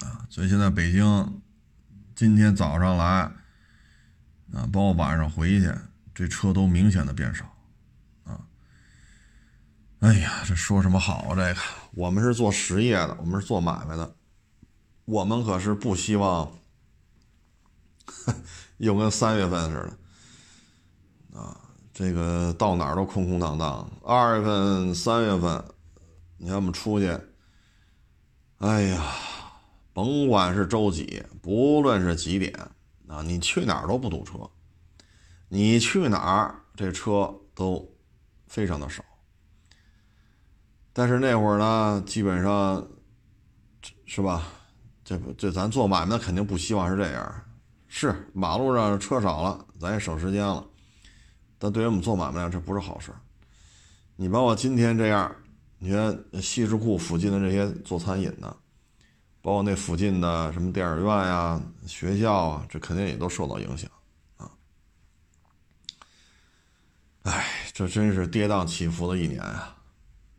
[0.02, 1.42] 啊，所以现在北京
[2.14, 3.06] 今天早上来
[4.54, 5.74] 啊，包括晚上回去，
[6.14, 7.53] 这车都明显的变少，
[10.04, 11.30] 哎呀，这说什么好啊？
[11.30, 11.56] 这个
[11.94, 14.14] 我们是做实业的，我们是做买卖的，
[15.06, 16.52] 我们可是不希望
[18.80, 19.76] 又跟三月份似
[21.32, 21.40] 的。
[21.40, 21.58] 啊，
[21.94, 23.90] 这个到哪儿都空空荡荡。
[24.04, 25.64] 二月份、三月份，
[26.36, 27.18] 你看我们出去，
[28.58, 29.02] 哎呀，
[29.94, 32.54] 甭管是周几，不论是几点，
[33.08, 34.52] 啊，你去哪儿都不堵车，
[35.48, 37.90] 你去哪儿这车都
[38.48, 39.02] 非常的少。
[40.94, 42.88] 但是那会儿呢，基本上
[44.06, 44.44] 是吧？
[45.04, 47.44] 这不这咱做买卖肯定不希望是这样，
[47.90, 50.66] 是马路上车少了，咱也省时间了。
[51.58, 53.12] 但对于我们做买卖来，这不是好事
[54.16, 55.36] 你包括今天这样，
[55.80, 58.56] 你看西直库附近的这些做餐饮的，
[59.42, 63.90] 包括那附近的什么电影院呀、学校啊，这肯定也都受到影响
[64.38, 64.50] 啊。
[67.24, 69.76] 哎，这真是跌宕起伏的一年啊！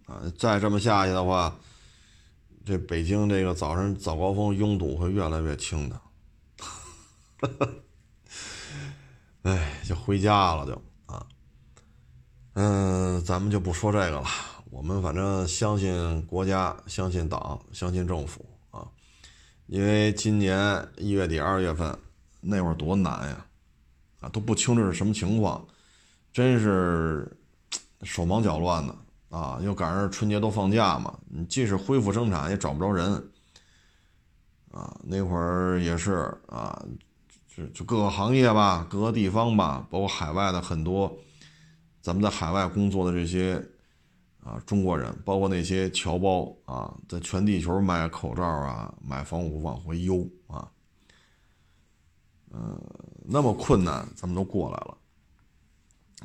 [0.06, 1.56] 啊，再这么下去的话，
[2.64, 6.00] 这北京这个早晨早高峰拥堵会越来越轻的。
[9.42, 10.72] 哎，就回家了就
[11.06, 11.26] 啊。
[12.54, 14.24] 嗯，咱们就不说这个了。
[14.70, 18.88] 我们反正相信国家，相信党，相信政府啊。
[19.66, 21.98] 因为今年一月底、二月份
[22.40, 23.46] 那会儿多难呀，
[24.20, 25.66] 啊都不清楚是什么情况，
[26.32, 27.30] 真是
[28.02, 28.96] 手忙脚乱的
[29.34, 29.58] 啊。
[29.62, 33.12] 又赶上春节都放假嘛，你即使恢复生产也找不着人
[34.70, 34.96] 啊。
[35.02, 36.80] 那会儿也是啊，
[37.54, 41.12] 就就各个行业吧，各个地方吧，包括海外的很多。
[42.00, 43.54] 咱们在海外工作的这些
[44.42, 50.70] 啊中国人，包括那些侨胞啊，在全地球买口罩啊、买防护服往回邮啊，
[52.52, 52.78] 嗯，
[53.24, 54.98] 那么困难，咱们都过来了。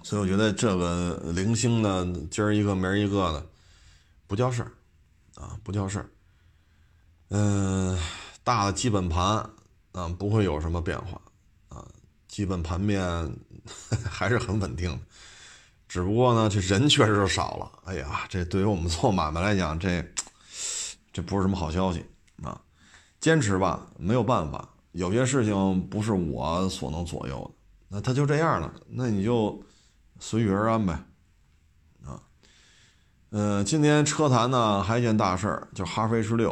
[0.03, 3.45] 所以我觉得这个零星的今儿一个明儿一个的，
[4.27, 4.71] 不叫事儿
[5.35, 6.09] 啊，不叫事儿。
[7.29, 7.99] 嗯，
[8.43, 9.25] 大的基本盘
[9.91, 11.21] 啊不会有什么变化
[11.69, 11.85] 啊，
[12.27, 13.01] 基本盘面
[14.09, 14.99] 还是很稳定的。
[15.87, 17.71] 只不过呢，这人确实是少了。
[17.85, 20.03] 哎呀，这对于我们做买卖来讲，这
[21.11, 22.05] 这不是什么好消息
[22.43, 22.61] 啊！
[23.19, 29.59] 坚持吧，没有办法，有些事情不是我所能左右的，那他就这样了，那你就
[30.19, 30.93] 随遇而安呗。
[32.05, 32.21] 啊，
[33.31, 36.51] 嗯，今天车坛呢还一件大事儿，就哈弗 H 六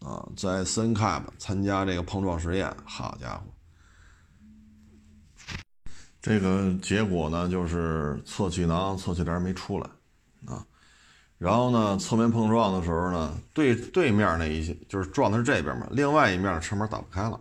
[0.00, 3.42] 啊，在 CNCAP 参加这个碰撞实验，好家伙！
[6.20, 9.88] 这个结果呢，就是侧气囊、侧气帘没出来，
[10.46, 10.66] 啊，
[11.38, 17.40] 然后呢，侧面碰撞的时候呢，对对面那一些就是撞的是这边嘛，另外一面车门打不开了，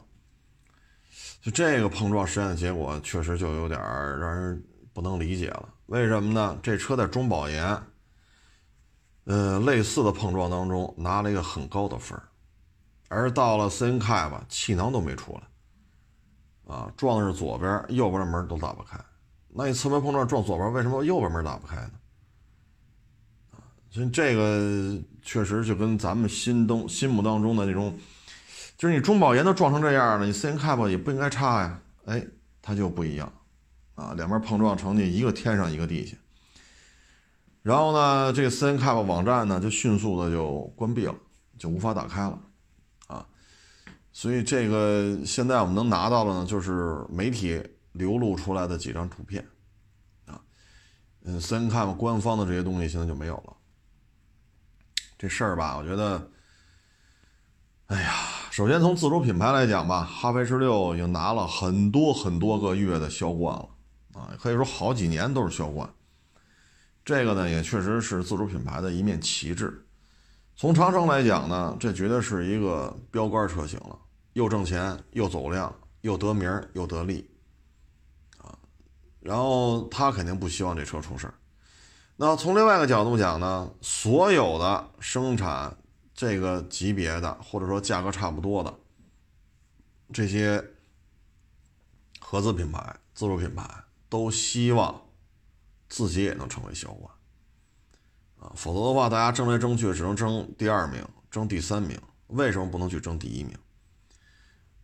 [1.41, 4.63] 就这个碰撞实验的结果确实就有点让人
[4.97, 5.69] 不能理解了。
[5.85, 6.57] 为什么呢？
[6.63, 7.79] 这车在中保研，
[9.25, 12.19] 呃，类似的碰撞当中拿了一个很高的分
[13.07, 16.73] 而到了 CNCAP 吧，气囊都没出来。
[16.73, 18.99] 啊，撞的是左边，右边的门都打不开。
[19.49, 21.91] 那你侧面碰撞撞左边，为什么右边门打不开呢？
[23.51, 27.95] 啊，所以这个确实就跟咱们心东心目当中的那种，
[28.75, 31.79] 就是你中保研都撞成这样了，你 CNCAP 也不应该差呀。
[32.05, 32.25] 哎，
[32.63, 33.31] 它就不一样，
[33.97, 36.15] 啊，两边碰撞成绩一个天上一个地下。
[37.63, 41.15] 然后呢，这个 CNCAP 网站呢就迅速的就关闭了，
[41.57, 42.39] 就无法打开了。
[43.07, 43.25] 啊
[44.13, 49.45] 所以这个现在我们能拿到的呢，就是媒体流露出来的几张图片，
[50.25, 50.41] 啊，
[51.23, 53.53] 嗯，n 看官方的这些东西现在就没有了。
[55.19, 56.31] 这事儿吧，我觉得，
[57.87, 58.13] 哎呀，
[58.49, 63.69] 首先从自主品牌来讲吧，哈弗 H 六已经拿了很多很多个月的销冠了，
[64.17, 65.87] 啊，可以说好几年都是销冠。
[67.05, 69.85] 这个呢，也确实是自主品牌的一面旗帜。
[70.55, 73.97] 从长城来讲呢，这绝对是一个标杆车型了。
[74.33, 77.27] 又挣钱，又走量，又得名又得利，
[78.37, 78.53] 啊，
[79.19, 81.27] 然后他肯定不希望这车出事。
[82.15, 85.75] 那从另外一个角度讲呢，所有的生产
[86.13, 88.71] 这个级别的，或者说价格差不多的
[90.13, 90.63] 这些
[92.19, 93.67] 合资品牌、自主品牌，
[94.09, 95.09] 都希望
[95.89, 97.13] 自己也能成为销冠
[98.39, 103.57] 啊，否则的话，大家争来争去只能争第二名、争第三名，为什么不能去争第一名？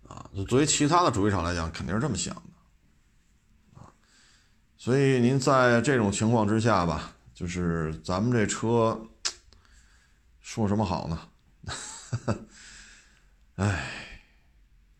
[0.07, 3.93] 啊，作为其他的主机厂来讲，肯定是这么想的啊，
[4.77, 7.15] 所以您在这种情况之下吧。
[7.33, 9.07] 就是咱们这车，
[10.39, 11.29] 说什么好呢？
[13.55, 13.89] 哎，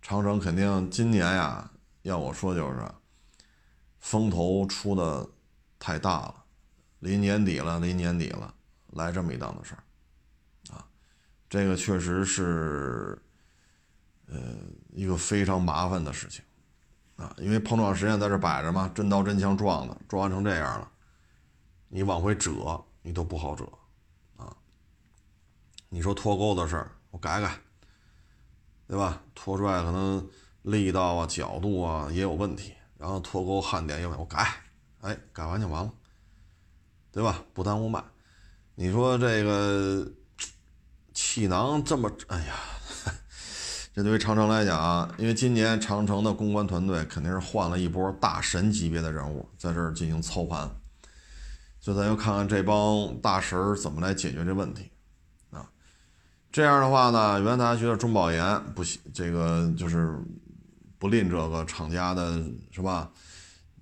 [0.01, 2.91] 长城肯定今年呀，要我说就是
[4.03, 5.25] 风头出的
[5.79, 6.43] 太大了，
[6.99, 8.53] 临年底了，临年底了，
[8.91, 10.85] 来这么一档子事儿啊，
[11.49, 13.17] 这个确实是
[14.27, 14.37] 呃
[14.91, 16.43] 一个非常麻烦的事情
[17.15, 20.91] 啊，因为碰撞实验在这摆着嘛，真刀真枪撞的，撞完成这样了。
[21.87, 23.65] 你往回折，你都不好折，
[24.35, 24.53] 啊！
[25.87, 27.57] 你说脱钩的事儿，我改改，
[28.85, 29.23] 对吧？
[29.33, 30.29] 拖拽可能
[30.63, 34.49] 力道啊、角度啊也有问题，然后脱钩焊点又我改，
[35.01, 35.91] 哎，改完就完了，
[37.11, 37.43] 对吧？
[37.53, 38.01] 不耽误卖。
[38.75, 40.09] 你说这个
[41.13, 42.55] 气囊这么，哎呀，
[43.93, 50.71] 这对于长城来讲啊，因为今年长城的公关团队肯定是换了一波大神级别的人物在这儿进行操盘。
[51.81, 54.89] 所以咱要看看这帮大神怎么来解决这问题，
[55.51, 55.69] 啊，
[56.53, 60.17] 这样的话呢，原来大家觉得中保研不行，这个就是
[61.03, 63.11] 不吝这个厂家的是吧？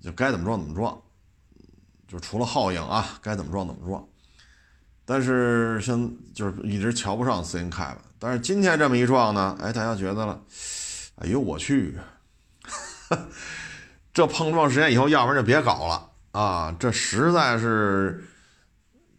[0.00, 1.00] 就该怎么撞怎么撞，
[2.08, 4.04] 就除了皓影啊，该怎么撞怎么撞。
[5.04, 10.42] 但是像就是一直瞧不上 CNK 吧，但是今天这么一撞呢，哎，大家觉得了，
[11.14, 11.96] 哎呦我去，
[14.12, 16.10] 这碰撞实验以后，要不然就别搞了。
[16.32, 18.24] 啊，这实在是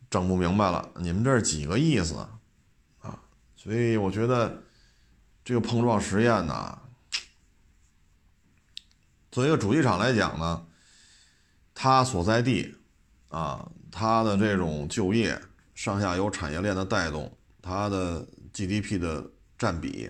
[0.10, 2.18] 整不明白了，你们这是几个意思
[3.00, 3.18] 啊？
[3.56, 4.62] 所以我觉得
[5.46, 6.78] 这个碰撞实验呢，
[9.34, 10.64] 作为一个主机厂来讲呢，
[11.74, 12.76] 它所在地
[13.30, 15.42] 啊，它的这种就业、
[15.74, 20.08] 上下游产业链的带动、它的 GDP 的占比、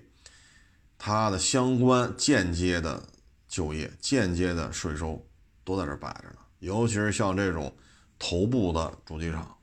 [0.97, 3.01] 它的相关间接的
[3.47, 5.25] 就业、间接的税收
[5.63, 6.39] 都在这摆着呢。
[6.59, 7.73] 尤其是像这种
[8.19, 9.57] 头部的主机厂，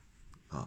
[0.49, 0.67] 啊，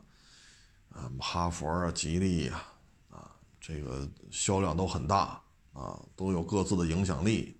[0.89, 2.63] 啊，哈佛啊、吉利呀，
[3.09, 5.41] 啊，这个销量都很大，
[5.73, 7.57] 啊，都有各自的影响力，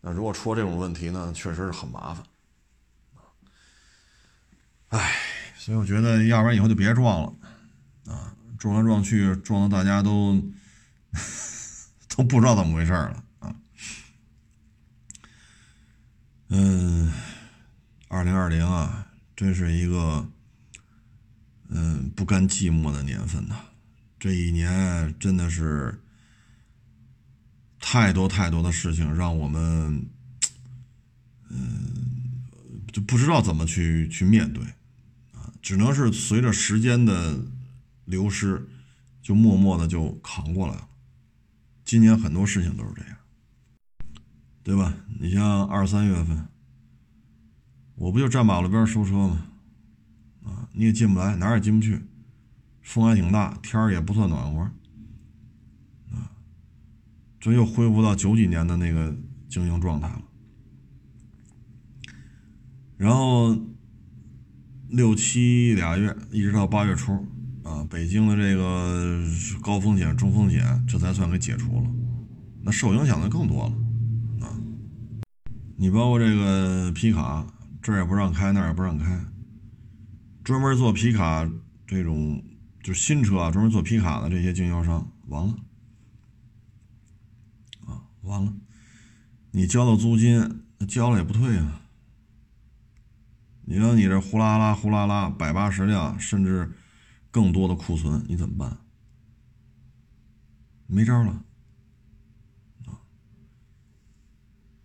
[0.00, 2.24] 那如果出这种问题呢，确实是很麻烦，
[4.88, 5.16] 唉，
[5.56, 7.34] 所以我觉得，要不然以后就别撞了，
[8.12, 10.42] 啊，撞来撞去，撞到大家都
[12.16, 13.22] 都不知道怎么回事了。
[13.40, 13.54] 啊
[16.48, 17.12] 嗯，
[18.08, 20.26] 二零二零啊，真是一个
[21.68, 23.66] 嗯不甘寂寞的年份呐。
[24.18, 26.02] 这一年真的是
[27.80, 30.06] 太多太多的事情，让我们
[31.48, 32.38] 嗯
[32.92, 34.62] 就不知道怎么去去面对
[35.32, 37.40] 啊，只能是随着时间的
[38.04, 38.68] 流失，
[39.20, 40.88] 就默默的就扛过来了。
[41.84, 43.16] 今年很多事情都是这样。
[44.62, 44.94] 对吧？
[45.18, 46.46] 你像二三月份，
[47.96, 49.46] 我不就站马路边收车吗？
[50.44, 52.00] 啊，你也进不来，哪也进不去，
[52.82, 54.70] 风还挺大，天儿也不算暖和，
[57.40, 59.16] 这又恢复到九几年的那个
[59.48, 60.22] 经营状态了。
[62.98, 63.58] 然后
[64.90, 67.14] 六七俩月，一直到八月初，
[67.64, 69.24] 啊，北京的这个
[69.62, 71.90] 高风险、中风险，这才算给解除了，
[72.62, 74.52] 那受影响的更多了啊。
[75.78, 77.46] 你包括这个皮卡，
[77.80, 79.18] 这儿也不让开，那儿也不让开。
[80.44, 81.50] 专门做皮卡
[81.86, 82.42] 这种，
[82.82, 85.54] 就是新车啊，专门做皮卡的这些经销商，完了，
[88.30, 88.54] 完了，
[89.50, 91.82] 你交了租金，交了也不退啊。
[93.62, 96.70] 你说你这呼啦啦、呼啦啦，百八十辆甚至
[97.32, 98.78] 更多的库存，你怎么办？
[100.86, 101.44] 没招了。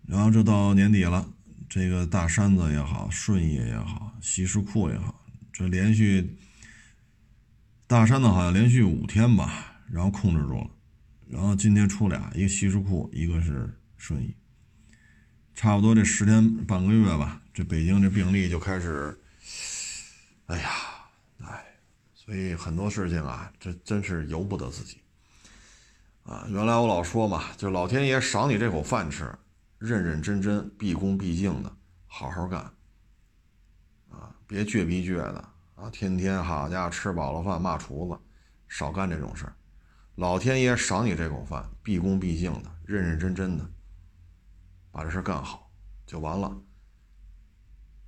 [0.07, 1.27] 然后这到年底了，
[1.69, 5.23] 这个大山子也好，顺义也好，西市库也好，
[5.53, 6.37] 这连续
[7.85, 10.69] 大山子好像连续五天吧，然后控制住了，
[11.27, 14.35] 然后今天出俩，一个西什库，一个是顺义，
[15.53, 19.19] 差不多这十天半个月吧，这北京这病例就开始，
[20.47, 20.69] 哎呀，
[21.43, 21.65] 哎，
[22.13, 24.99] 所以很多事情啊，这真是由不得自己
[26.23, 26.45] 啊。
[26.49, 29.33] 原来我老说嘛，就老天爷赏你这口饭吃。
[29.77, 31.71] 认认真真、毕恭毕敬的，
[32.07, 32.61] 好好干，
[34.09, 38.17] 啊，别倔逼倔的啊，天天好家伙吃饱了饭骂厨子，
[38.69, 39.53] 少干这种事儿，
[40.15, 43.69] 老天爷赏你这口饭，毕恭毕敬的，认认真真的
[44.91, 45.69] 把这事干好
[46.05, 46.61] 就完了。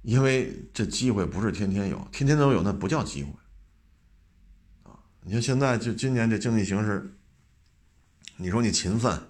[0.04, 3.32] 因为这机会不是天天有，天天都有那不叫机会，
[4.84, 4.98] 啊！
[5.22, 7.14] 你看现在就今年这经济形势，
[8.38, 9.22] 你说你勤奋，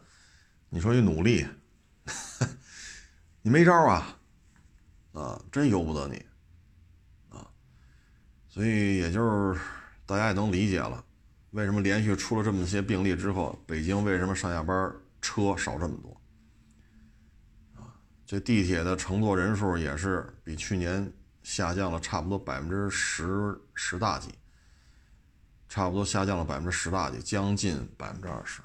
[0.69, 1.47] 你说你努力，
[3.41, 4.19] 你没招啊，
[5.13, 6.23] 啊，真由不得你，
[7.29, 7.49] 啊！
[8.47, 9.59] 所以也就是
[10.05, 11.03] 大家也能理解了，
[11.57, 16.21] 为什么连续出了这么些病例之后，北京为什么上下班车少这么多。
[17.81, 17.89] 啊
[18.27, 24.29] 这地铁的乘坐人数也是比去年下降了差不多百分之十十大几，
[25.67, 28.61] 差不多下降了百分之十大几，将近百分之二十。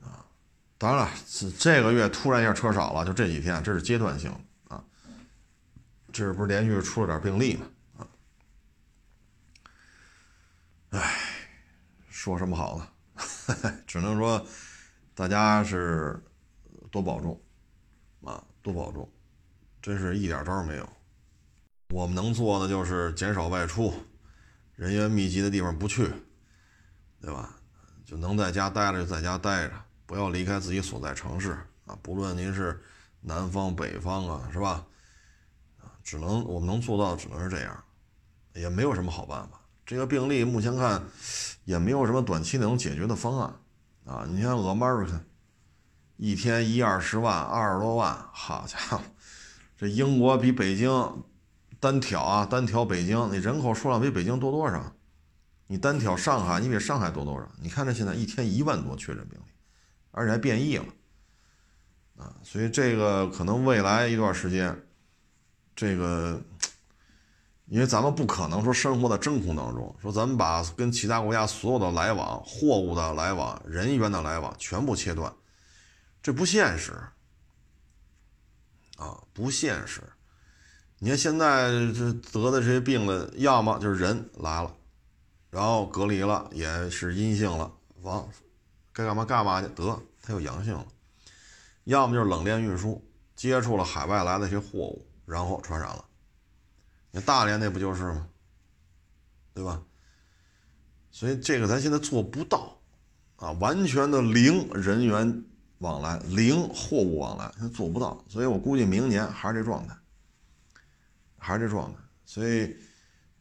[0.00, 0.24] 啊，
[0.78, 4.82] 当然了，这这个月突然一下车少了，就这几天，这是阶段性的啊。
[6.10, 7.66] 这不是连续出了点病例吗？
[7.98, 8.08] 啊，
[10.90, 11.18] 唉，
[12.24, 12.88] 说什么好呢？
[13.86, 14.42] 只能说
[15.14, 16.18] 大家是
[16.90, 17.38] 多保重。
[18.22, 19.06] 啊，多保重，
[19.82, 20.88] 真是一点招没有。
[21.90, 23.92] 我们能做的就是减少外出，
[24.74, 26.10] 人员密集的地方不去，
[27.20, 27.56] 对吧？
[28.06, 29.74] 就能在家待着就在家待着，
[30.06, 31.52] 不要离开自己所在城市
[31.84, 31.94] 啊。
[32.02, 32.82] 不论您是
[33.20, 34.86] 南方北方啊，是吧？
[36.02, 37.84] 只能我们能做到只能是这样，
[38.54, 39.60] 也没有什么好办法。
[39.84, 41.02] 这个病例目前看
[41.64, 43.54] 也没有什么短期能解决的方案
[44.04, 44.26] 啊。
[44.28, 45.20] 你像 America。
[46.16, 49.00] 一天一二十万，二十多万，好家伙，
[49.76, 51.24] 这英国比北京
[51.80, 54.94] 单挑啊，单挑北京，你人口数量比北京多多少？
[55.66, 57.50] 你单挑上海，你比上海多多少？
[57.60, 59.44] 你看这现在一天一万多确诊病例，
[60.12, 60.86] 而且还变异了
[62.16, 62.32] 啊！
[62.44, 64.86] 所以这个可能未来一段时间，
[65.74, 66.40] 这个，
[67.66, 75.32] 因为咱们不可能说生活在真空当中，说咱们把跟其他国家所有的来往、货物的来往、人员的来往全部切断。
[76.22, 76.92] 这不现实
[78.96, 80.02] 啊，不现实！
[80.98, 84.72] 你看现在这得的这些病的，要么就是人来了，
[85.50, 88.24] 然后隔离了，也是阴性了，完
[88.92, 90.86] 该干嘛干嘛去，得他又阳性了；
[91.84, 93.02] 要么就是冷链运输，
[93.34, 96.04] 接触了海外来的一些货物，然后传染了。
[97.14, 98.26] 你大连那不就是吗？
[99.54, 99.80] 对吧？
[101.12, 102.76] 所以这个咱现在做不到
[103.36, 105.44] 啊，完全的零人员。
[105.78, 109.94] 往来零货物往来，现在做不到，所以我估计明年还是这状态，
[111.36, 112.74] 还是这状态，所以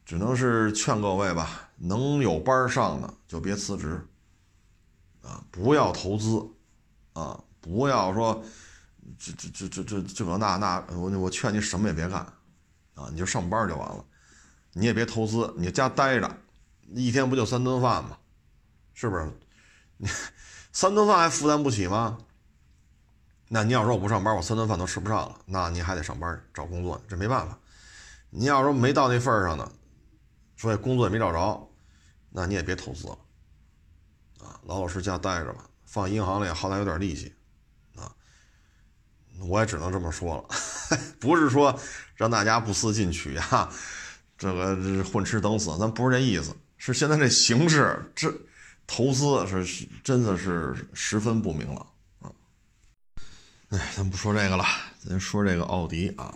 [0.04, 4.06] 只能是劝各位吧，能有班上的就别辞职，
[5.22, 6.46] 啊，不要投资，
[7.14, 8.44] 啊，不要说
[9.18, 12.28] 这这这这这这个那那，我我劝你什么也别干，
[12.96, 14.06] 啊，你就上班就完了，
[14.74, 16.38] 你也别投资，你家待着，
[16.94, 18.18] 一天不就三顿饭吗？
[18.94, 19.32] 是不是？
[19.98, 20.08] 你
[20.72, 22.18] 三顿饭还负担不起吗？
[23.50, 27.58] 那你要说我不上班，我三顿饭都吃不上了，那你还得上班找工作，这没办法。
[28.32, 29.72] 你要说没到那份上呢，
[30.58, 31.70] 所以工作也没找着，
[32.32, 33.18] 那你也别投资了，
[34.40, 37.36] 啊，老老实家待着吧，放银行里好歹有点利息，
[37.96, 38.12] 啊，
[39.40, 40.44] 我也只能这么说了，
[41.22, 41.80] 不是说
[42.16, 43.70] 让大家不思进取呀，
[44.38, 48.34] 这个混吃等死，咱不是这意思，是现在这形势，这
[48.86, 51.88] 投资是真的是十分不明朗
[52.20, 52.32] 啊。
[53.70, 54.64] 哎，咱不说这个了，
[55.00, 56.34] 咱说这个奥迪啊，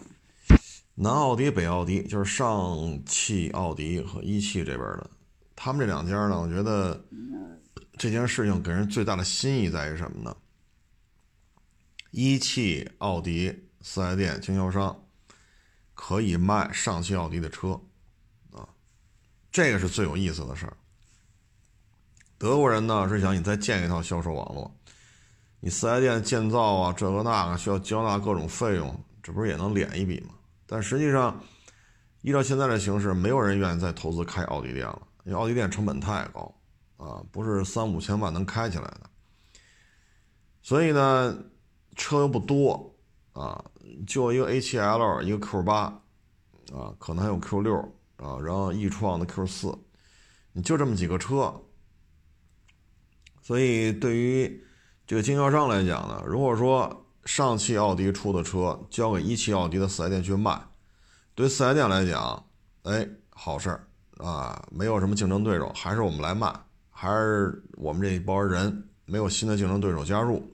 [0.95, 5.09] 南奥迪、北奥迪，就是上汽奥迪和一汽这边的，
[5.55, 7.05] 他们这两家呢，我觉得
[7.97, 10.36] 这件事情给人最大的心意在于什么呢？
[12.11, 14.97] 一汽奥迪四 S 店经销商
[15.98, 17.70] 可以卖上汽奥迪的车
[18.54, 18.70] 啊，
[19.52, 20.78] 这个是最有意思的事儿。
[22.38, 24.72] 德国人呢是想你再建一套销售网络。
[25.60, 30.36] 你四 S 店建造啊，这个那个需要交纳各种费用，这不是也能敛一笔吗？
[30.68, 31.43] 但实际上，
[32.22, 36.54] 依照现在的形势，没有人愿意再投资开奥迪店了，因为奥迪店成本太高
[36.98, 39.10] 啊，不是三五千万能开起来的。
[40.62, 41.36] 所以呢，
[41.95, 42.95] 车又不多
[43.38, 43.63] 啊，
[44.07, 47.81] 就一个 A7L，一个 Q8，啊，可能还有 Q6
[48.17, 49.77] 啊，然后易创的 Q4，
[50.53, 51.53] 你就这么几个车，
[53.41, 54.63] 所以对于。
[55.09, 60.61] 这个经销商来讲呢，如果说上汽奥迪出的车交给一汽奥迪的四 S 店去卖，
[61.33, 62.45] 对四 S 店来讲，
[62.83, 66.53] 哎，好事儿啊，没有什么竞争对手，还是我们来卖，
[66.89, 70.45] 还是我们这一波人没有新的竞争对手加入，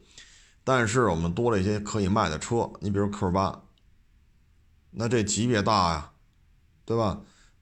[0.63, 3.61] 但是我们多了一些可以卖的车，你比如 Q 八，
[4.91, 6.11] 那这级别大呀，
[6.85, 7.21] 对吧？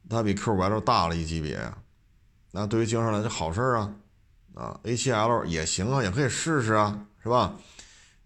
[0.10, 1.78] 它比 Q5L 大了一级别呀，
[2.52, 3.94] 那对于经销商来说好事啊，
[4.56, 7.56] 啊，A7L 也行啊，也可以试试啊，是吧？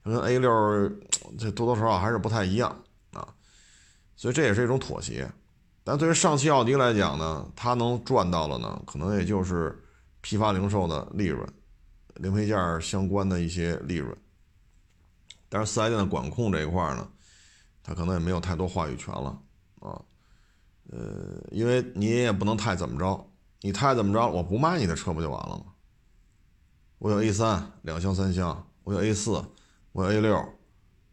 [0.04, 0.94] 跟 A6
[1.38, 2.76] 这多多少少还是不太一样
[3.14, 3.28] 啊，
[4.16, 5.32] 所以这也是一种妥协。
[5.84, 9.80] 但对于上汽奥迪来讲呢，它能赚到的呢，可能也就是
[10.22, 11.48] 批发零售的利润，
[12.16, 14.18] 零配件相关的一些利润。
[15.50, 17.08] 但是四 S 店的管控这一块呢，
[17.84, 19.42] 他可能也没有太多话语权了
[19.80, 20.02] 啊。
[20.92, 23.32] 呃，因为你也不能太怎么着，
[23.62, 25.66] 你太怎么着，我不卖你的车不就完了吗？
[27.00, 29.44] 我有 A 三两厢三厢，我有 A 四，
[29.92, 30.38] 我有 A 六，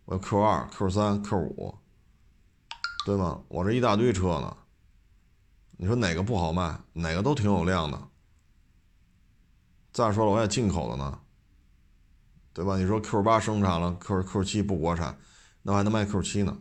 [0.04, 1.74] 我有 Q 二、Q 三、Q 五，
[3.04, 3.42] 对吗？
[3.48, 4.56] 我这一大堆车呢。
[5.78, 6.78] 你说哪个不好卖？
[6.92, 8.00] 哪个都挺有量的。
[9.92, 11.20] 再说了，我也进口的呢，
[12.54, 12.76] 对吧？
[12.76, 15.18] 你说 Q 八生产了，Q Q 七不国产，
[15.62, 16.58] 那还能卖 Q 七呢，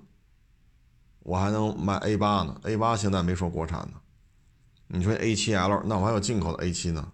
[1.19, 2.59] 我还能卖 A 八呢。
[2.63, 3.99] A 八现在没说国产呢。
[4.87, 7.11] 你说 A 七 L，那我还有进口的 A 七呢。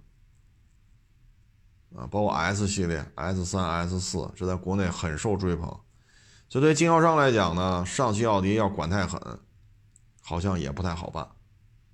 [1.95, 5.67] 啊，包括 S 系列、S 三、S 四，这在国内很受追捧。
[6.49, 9.19] 所以对经销商来讲呢，上汽奥迪要管太狠，
[10.21, 11.27] 好像也不太好办。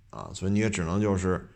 [0.09, 1.49] 啊，所以你也只能就是，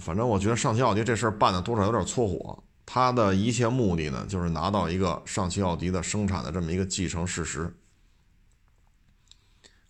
[0.00, 2.62] 反正我觉得上汽奥迪这事儿办的多少有点搓火。
[2.90, 7.76] 他的一切目的呢，就是拿到一个上汽奥迪的生产的这么一个继承事实。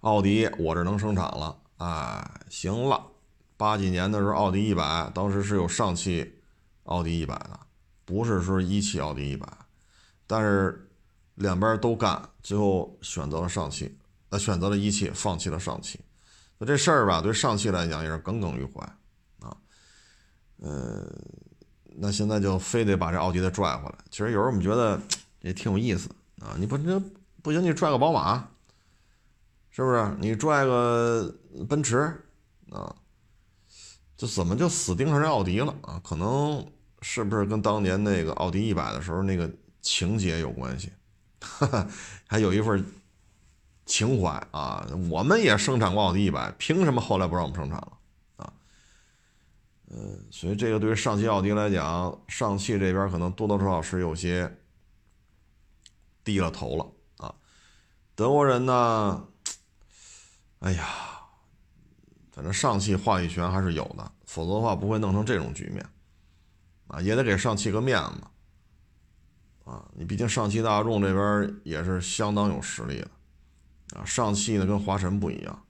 [0.00, 3.06] 奥迪我这能生产了，哎，行了。
[3.56, 6.40] 八几年的时候，奥迪一百当时是有上汽
[6.86, 7.60] 奥迪一百的，
[8.04, 9.46] 不是说一汽奥迪一百，
[10.26, 10.90] 但是
[11.36, 13.96] 两边都干，最后选择了上汽，
[14.30, 16.00] 呃，选择了一汽，放弃了上汽。
[16.58, 18.80] 那这事儿吧，对上汽来讲也是耿耿于怀
[19.38, 19.56] 啊。
[20.56, 21.08] 呃，
[22.00, 23.94] 那现在就非得把这奥迪再拽回来。
[24.10, 25.00] 其实有时候我们觉得
[25.40, 26.08] 也挺有意思
[26.40, 26.54] 啊。
[26.58, 27.00] 你不这
[27.42, 28.48] 不行，你拽个宝马，
[29.70, 30.16] 是不是？
[30.18, 31.34] 你拽个
[31.68, 31.96] 奔驰
[32.70, 32.94] 啊，
[34.16, 36.00] 这怎么就死盯上这奥迪了啊？
[36.04, 36.66] 可能
[37.02, 39.50] 是不是跟当年那个奥迪一百的时候那个
[39.82, 40.92] 情节有关系？
[41.40, 41.86] 哈 哈
[42.26, 42.84] 还有一份。
[43.90, 47.97] 情怀啊，我们也生产过奥迪一百，凭什么后来不让我们生产了？
[49.90, 54.58] 嗯，所以这个对于上汽奥迪来讲，上汽这边可能多多少少是有些
[56.22, 57.34] 低了头了啊。
[58.14, 59.26] 德国人呢，
[60.58, 60.86] 哎呀，
[62.32, 65.86] 反正上汽话语权还是有的，否则的话不会弄成这种局面
[66.88, 69.88] 啊，也得给上汽个面子啊。
[69.94, 73.10] 你毕竟上汽大众这边也是相当有实力的。
[73.98, 75.64] 啊，上汽呢跟华晨不一样，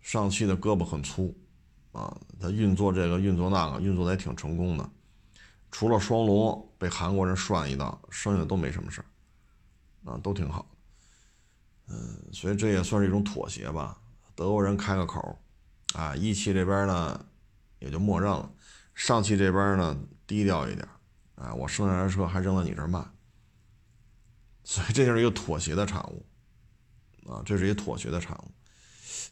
[0.00, 1.36] 上汽的胳膊很粗，
[1.96, 4.86] 啊，他运作这个运作那个运作的也挺成功的，
[5.70, 9.06] 除了双龙被韩国人涮一道，剩下的都没什么事儿，
[10.10, 10.66] 啊，都挺好，
[11.88, 11.96] 嗯，
[12.34, 13.98] 所以这也算是一种妥协吧。
[14.34, 15.38] 德国人开个口，
[15.94, 17.24] 啊，一汽这边呢
[17.78, 18.52] 也就默认了，
[18.94, 20.86] 上汽这边呢低调一点，
[21.36, 23.02] 啊，我生产的车还扔到你这儿卖，
[24.64, 26.26] 所以这就是一个妥协的产物。
[27.26, 28.50] 啊，这是一妥协的产物。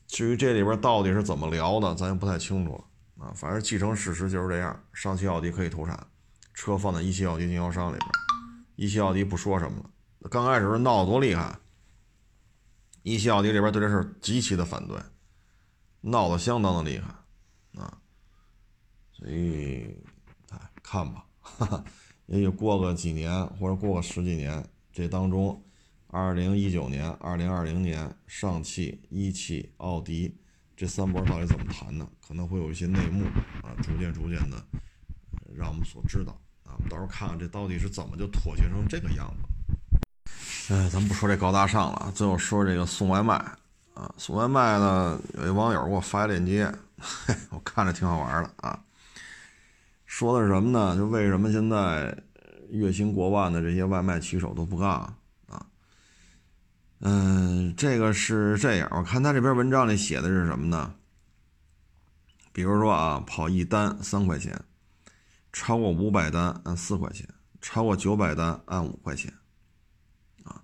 [0.06, 3.24] 至于这里边到底是怎么聊的，咱也不太清楚了。
[3.24, 4.84] 啊，反正继承事实就是这样。
[4.92, 6.06] 上汽奥迪可以投产，
[6.52, 8.10] 车放在一汽奥迪经销商里边，
[8.76, 10.28] 一汽奥迪不说什么了。
[10.28, 11.58] 刚开始闹得多厉害，
[13.02, 14.96] 一汽奥迪这边对这事极其的反对，
[16.00, 17.14] 闹得相当的厉害。
[17.80, 17.98] 啊，
[19.12, 19.96] 所以，
[20.50, 21.84] 哎，看吧，哈哈，
[22.26, 25.63] 也许过个几年或者过个十几年，这当中。
[26.14, 30.32] 二零一九年、二零二零年，上汽、一汽、奥迪
[30.76, 32.08] 这三波到底怎么谈呢？
[32.24, 33.24] 可能会有一些内幕
[33.64, 34.64] 啊，逐渐逐渐的
[35.56, 36.30] 让我们所知道
[36.62, 36.70] 啊。
[36.76, 40.72] 我们到时候看看这到底是怎么就妥协成这个样子。
[40.72, 43.34] 哎，咱不说这高大上了，最后说这个送外卖
[43.94, 44.14] 啊。
[44.16, 46.72] 送外卖呢，有一网友给我发一链接，
[47.50, 48.84] 我看着挺好玩的啊。
[50.06, 50.96] 说的是什么呢？
[50.96, 52.16] 就为什么现在
[52.70, 55.16] 月薪过万的这些外卖骑手都不干了？
[57.00, 60.94] 嗯，这个是这样，我看他这篇文章里写的是什么呢？
[62.50, 64.58] 比如说啊，跑一单三块钱，
[65.52, 67.28] 超过五百单按四块钱，
[67.60, 69.30] 超过九百单按五块钱，
[70.44, 70.62] 啊，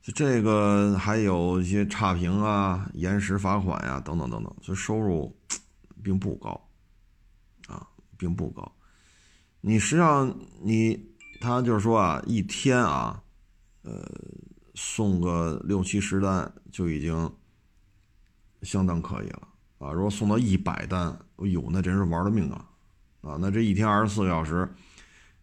[0.00, 5.36] 就这个还有一些差评啊、延时罚款呀等等等等，就收入
[6.02, 6.68] 并不高，
[7.66, 7.86] 啊，
[8.16, 8.72] 并不高。
[9.60, 13.22] 你实际上你他就是说啊，一天啊，
[13.82, 14.08] 呃。
[14.74, 17.30] 送个六七十单就已经
[18.62, 19.48] 相当可以了
[19.78, 19.92] 啊！
[19.92, 22.64] 如果送到一百单，哎呦，那真是玩了命啊！
[23.22, 24.72] 啊，那这一天二十四个小时，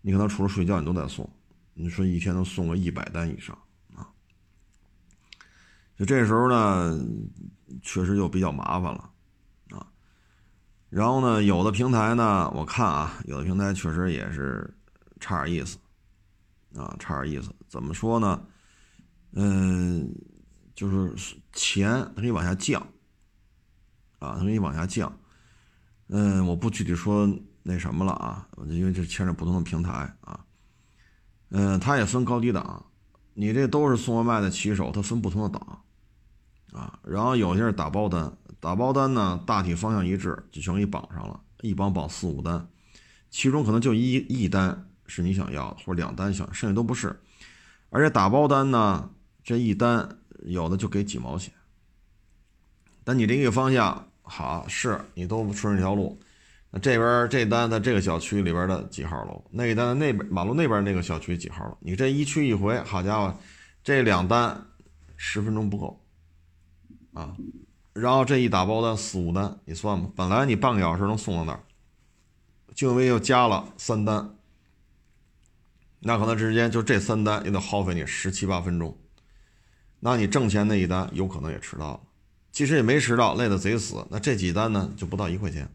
[0.02, 1.30] 你可能除了睡觉你都在送。
[1.74, 3.58] 你说一天能送个一百单以上
[3.96, 4.08] 啊？
[5.96, 7.00] 就这时候呢，
[7.82, 9.10] 确实就比较麻烦了
[9.72, 9.86] 啊。
[10.90, 14.74] 然后呢，有的平台呢，我看啊，有的平台确实也是
[15.20, 15.78] 差点意思
[16.76, 17.54] 啊，差点意思。
[17.68, 18.42] 怎么说呢？
[19.32, 20.14] 嗯，
[20.74, 21.14] 就是
[21.54, 22.82] 钱它可以往下降
[24.20, 25.16] 啊，它可以往下降。
[26.08, 27.30] 嗯，我不具体说
[27.64, 30.46] 那什么了啊，因为这牵扯不同的平台啊。
[31.50, 32.86] 嗯，它也分高低档，
[33.34, 35.84] 你这都是送外卖的骑手，它分不同的档
[36.72, 37.00] 啊。
[37.04, 42.68] 然后有些是打包单，打包单呢大体方向一致，就全给你绑上了，一绑绑四五单，
[43.30, 47.20] 其中可能就一一单是你想要的，或者两单想，剩下都不是。
[47.92, 49.10] 而且打包单呢，
[49.50, 50.08] 这一单
[50.44, 51.52] 有的就给几毛钱，
[53.04, 54.08] 但你这个方向。
[54.22, 56.20] 好，是你都顺这条路，
[56.70, 63.36] 那这边这单在这个小区里边的几号楼，那一单那边马路那边那个小区几号楼，你这一去一回，好家伙，
[63.84, 64.68] 这两单
[65.18, 66.00] 十分钟不够
[67.14, 67.36] 啊，
[67.94, 71.64] 然后这一打包单四五单，你算吧，本来你半个小时能送到那儿，
[72.76, 74.36] 就因为又加了三单，
[76.02, 78.96] 那可能之间就这三单也得耗费你十七八分钟，
[80.00, 82.02] 那你挣钱那一单有可能也迟到了。
[82.52, 84.06] 其实也没迟到，累得贼死。
[84.10, 85.70] 那这几单呢，就不到一块钱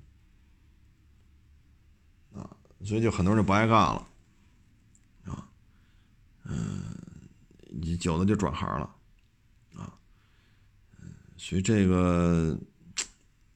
[2.35, 2.51] 啊，
[2.85, 4.07] 所以就很多人就不爱干了
[5.27, 5.49] 啊。
[6.45, 6.83] 嗯，
[8.03, 8.91] 有的就转行了
[9.77, 9.95] 啊。
[11.37, 12.59] 所以这个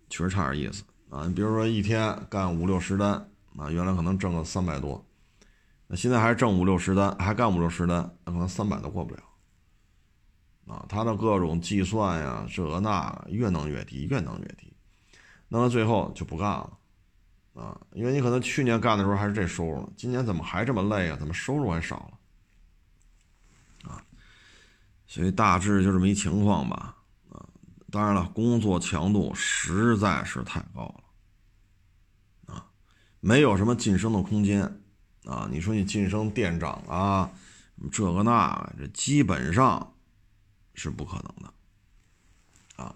[0.09, 1.27] 确实差点意思啊。
[1.27, 3.13] 你比如说一天干五六十单
[3.57, 5.05] 啊，原来可能挣个三百多，
[5.89, 9.23] 那现在还是挣五六十单，还干五六十单，那可能三百都过不了。
[10.69, 14.71] 啊，他的各种计算呀，这个那越弄越低，越弄越低，
[15.49, 16.79] 弄到最后就不干了，
[17.55, 21.17] 啊，因为你可能去年干的时候还是这收入，今年怎么还这么累啊？
[21.19, 21.97] 怎么收入还少
[23.83, 23.91] 了？
[23.91, 24.05] 啊，
[25.07, 26.95] 所以大致就这么一情况吧，
[27.31, 27.49] 啊，
[27.91, 30.83] 当然了，工作强度实在是太高
[32.47, 32.67] 了，啊，
[33.21, 34.83] 没有什么晋升的空间，
[35.25, 37.31] 啊，你说你晋升店长啊，
[37.91, 39.95] 这个那，这基本上。
[40.79, 42.95] 是不可能的，啊，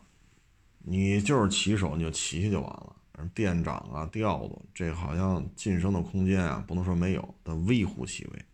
[0.79, 2.97] 你就是骑手，你就骑去就完了。
[3.35, 8.45] 店长啊，调度这好像晋升的空间啊，不能说没有，但微乎其微。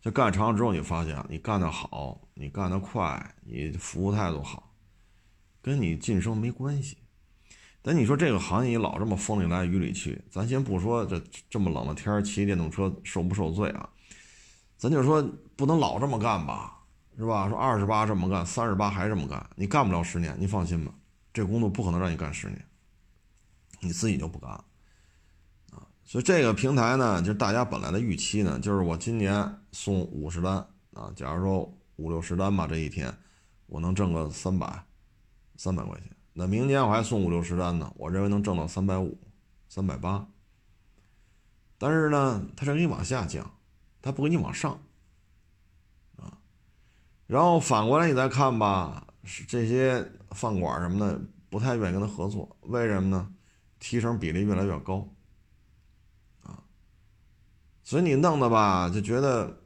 [0.00, 4.74] 就干长了之后，你发现你干得好，你干得快，你服务态度好，
[5.62, 6.98] 跟你晋升没关系。
[7.80, 13.88] 但你说这个行业老这么风里来雨里去，咱先不说这这么冷的天骑电动车受不受罪啊，
[14.76, 15.22] 咱就说
[15.56, 16.73] 不能老这么干吧。
[17.16, 17.48] 是吧？
[17.48, 20.92] 说二十八这么干，三十八还这么干，你干不了十年，你放心吧，
[21.32, 22.64] 这工作不可能让你干十年，
[23.80, 24.64] 你自己就不干了
[25.72, 25.86] 啊。
[26.04, 30.56] 所以这个平台呢，就是大家本来的预期呢，就是我今年送五十单
[30.92, 33.16] 啊，假如说五六十单吧，这一天
[33.66, 34.84] 我能挣个三百，
[35.56, 36.10] 三百块钱。
[36.32, 39.16] 那明年我还送五六十单呢，我认为能挣到三百五、
[39.68, 40.26] 三百八。
[41.78, 43.48] 但是呢，它是给你往下降，
[44.02, 44.80] 它不给你往上。
[47.26, 53.30] 然后反过来你再看吧，是这些饭馆什么的不太愿意跟他合作，为什么呢？
[53.78, 55.08] 提成比例越来越高，
[56.42, 56.62] 啊，
[57.82, 59.62] 所以你弄的吧，就觉得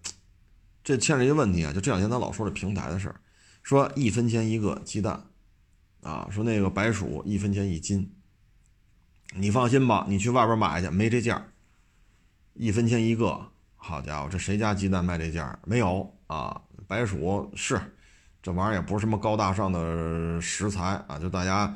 [0.82, 3.20] 这牵着一个问题啊，就这两天咱老说这平台的事儿，
[3.62, 5.24] 说一分钱一个鸡蛋，
[6.02, 8.12] 啊，说那个白薯一分钱一斤，
[9.34, 11.48] 你放心吧，你去外边买去没这价，
[12.54, 15.58] 一分钱一个，好家伙，这谁家鸡蛋卖这价？
[15.64, 16.62] 没有啊。
[16.88, 17.78] 白薯是，
[18.42, 21.72] 这玩意儿也不是什么高大上的食材啊，就大家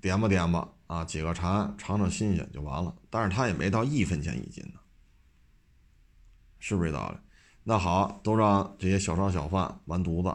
[0.00, 2.94] 点吧点吧啊，解个馋，尝尝新鲜就完了。
[3.10, 4.78] 但是它也没到一分钱一斤呢，
[6.60, 7.18] 是不是这道理？
[7.64, 10.32] 那好，都让这些小商小贩完犊子，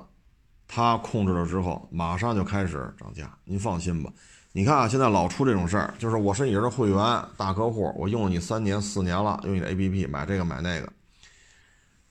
[0.67, 3.33] 他控制了之后，马上就开始涨价。
[3.45, 4.11] 您放心吧，
[4.51, 6.97] 你看啊，现在老出这种事儿，就是我是你的会员
[7.37, 10.91] 大客户，我用了你三年四年了，用你的 APP 买这个买那个，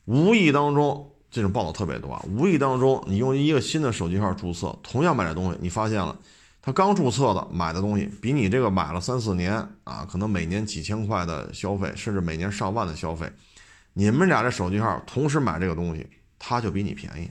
[0.06, 1.09] 无意当中。
[1.30, 2.24] 这种报道特别多啊！
[2.28, 6.18] 无意当中，你用一个新的手机号注册，同样买这东西，你发现了，
[6.60, 9.54] 他刚注册的买的东西，比你这个买了三四年
[9.84, 13.30] 啊，可能每年几千块的消费，甚至每年上万的消费，
[13.92, 16.04] 你们俩这手机号同时买这个东西，
[16.36, 17.30] 他就比你便宜。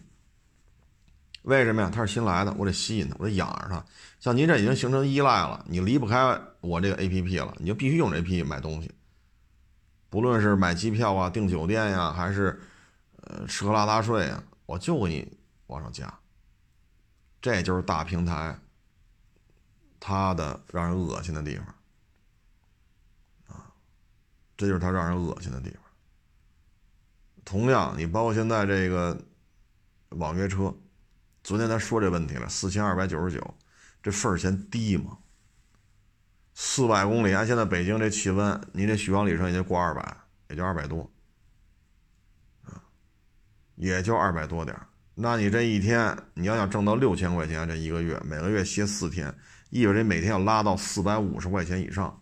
[1.42, 1.92] 为什么呀？
[1.94, 3.84] 他是新来的，我得吸引他，我得养着他。
[4.22, 8.90] 像您这已经形成依赖了，你离不开我这个 APP 了，你就必须用这 APP 买东西，
[10.10, 12.58] 不论是买机票啊、订酒店呀，还是。
[13.30, 16.20] 呃，吃喝拉撒睡啊，我就给你往上加。
[17.42, 18.60] 这就是大平台，
[20.00, 21.66] 它的让人恶心的地方
[23.48, 23.72] 啊，
[24.58, 25.80] 这就是它让人恶心的地方。
[27.46, 29.18] 同样，你包括现在这个
[30.10, 30.76] 网约车
[31.44, 33.56] 昨天咱说这问题了，四千二百九十九，
[34.04, 35.20] 这份儿钱低吗？
[36.54, 40.18] 四百公里，按现在北京这气温，你这续航里程也就过二百，
[40.50, 41.10] 也就二百多，
[43.80, 44.78] 也就二百多点
[45.16, 49.34] 那你这一天，你要想挣到六千块钱，这一个月每个月歇四天，
[49.70, 52.20] 意味着每天要拉到四百五十块钱以上。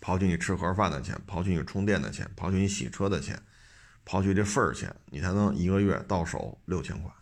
[0.00, 3.40] 刨去你吃盒饭的钱，刨去你充电的钱，刨去你洗车的钱，
[4.04, 7.12] 刨去这份儿钱，你才能一个月到手六千块。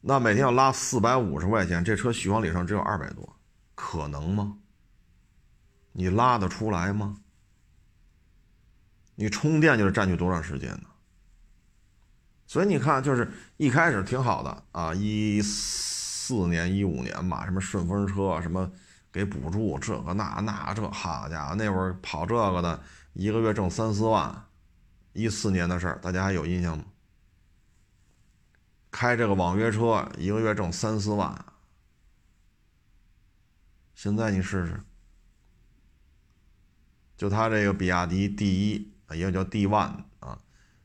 [0.00, 3.38] 那每天要拉四百五十块钱，这车续航里程只有二百多，
[3.74, 4.58] 可能吗？
[5.92, 7.18] 你拉得出来吗？
[9.14, 10.88] 你充电就是占据多长时间呢？
[12.46, 18.70] 所以你看，就是一开始挺好的啊，一四年、一五年吧，什么顺风车什么。
[19.12, 22.82] 给补助这个那那这好家伙，那会儿跑这个的
[23.14, 24.44] 一个月挣三四万，
[25.14, 26.84] 一四年的事儿，大家还有印象吗？
[28.90, 31.46] 开这个网约车一个月挣三四万，
[33.94, 34.82] 现在你试试，
[37.16, 40.38] 就他这个比亚迪 D 一啊，也叫 D One 啊，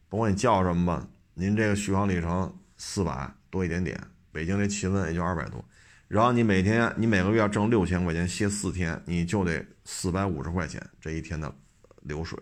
[0.08, 4.00] 甭管你叫什么吧，您这个续航里程四百多一点点，
[4.32, 5.64] 北京这气温也就二百多。
[6.08, 11.56] 然后你每天，你每个月要挣六千块钱，歇四天，你就得四百五十块钱这一天的
[12.02, 12.38] 流水，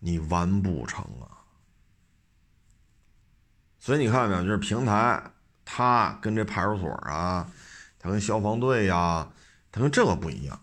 [0.00, 1.46] 你完不成啊！
[3.78, 5.22] 所以你看没有，就是平台，
[5.64, 7.48] 它跟这派出所啊，
[8.00, 9.30] 它跟消防队呀，
[9.70, 10.60] 它跟这个不一样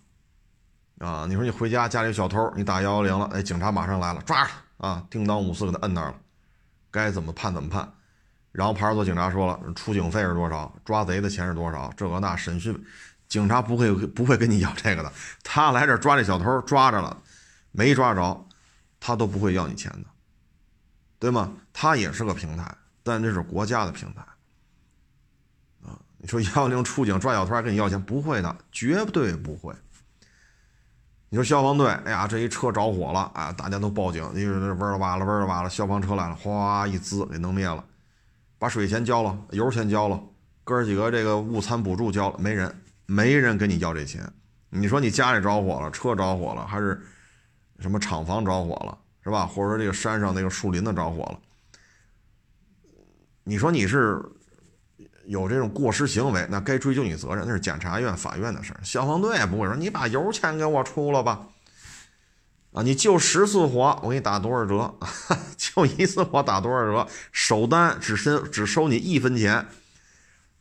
[0.99, 1.25] 啊！
[1.29, 6.15] 你说你回家家里有小偷，你打幺幺零了，哎，警察马上来了，抓他啊，叮当五四给他摁那儿了，
[6.91, 7.89] 该怎么判怎么判。
[8.51, 10.75] 然后派出所警察说了，出警费是多少？
[10.83, 11.89] 抓贼的钱是多少？
[11.95, 12.77] 这个那审讯，
[13.29, 15.09] 警察不会不会跟你要这个的。
[15.41, 17.17] 他来这抓这小偷，抓着了，
[17.71, 18.45] 没抓着，
[18.99, 20.05] 他都不会要你钱的，
[21.17, 21.53] 对吗？
[21.71, 24.21] 他也是个平台，但这是国家的平台
[25.87, 25.97] 啊。
[26.17, 27.99] 你说幺幺零出警抓小偷还跟你要钱？
[28.03, 29.73] 不会的，绝对不会。
[31.33, 37.83] 你说消防队，哎呀，这一车着火了，啊，大家都报警，因为嗡了哇了嗡了哇了，消防车来了，哗一滋给弄灭了。
[38.59, 40.23] 把水钱交了，油钱交了，
[40.63, 42.71] 哥儿几个这个物餐补助交了，没人，
[43.07, 44.31] 没人跟你要这钱。
[44.69, 47.01] 你说你家里着火了，车着火了，还是
[47.79, 49.47] 什么厂房着火了，是吧？
[49.47, 51.39] 或者说这个山上那个树林子着火了，
[53.43, 54.23] 你说你是
[55.25, 58.79] 有这种过失行为，那该追究你责任，那是检察院、法院的事儿。
[58.83, 61.47] 消防队也不会说你把油钱给我出了吧。
[62.73, 64.95] 啊，你救十次火，我给你打多少折？
[65.57, 67.07] 救一次火打多少折？
[67.31, 69.67] 首单只收只收你一分钱。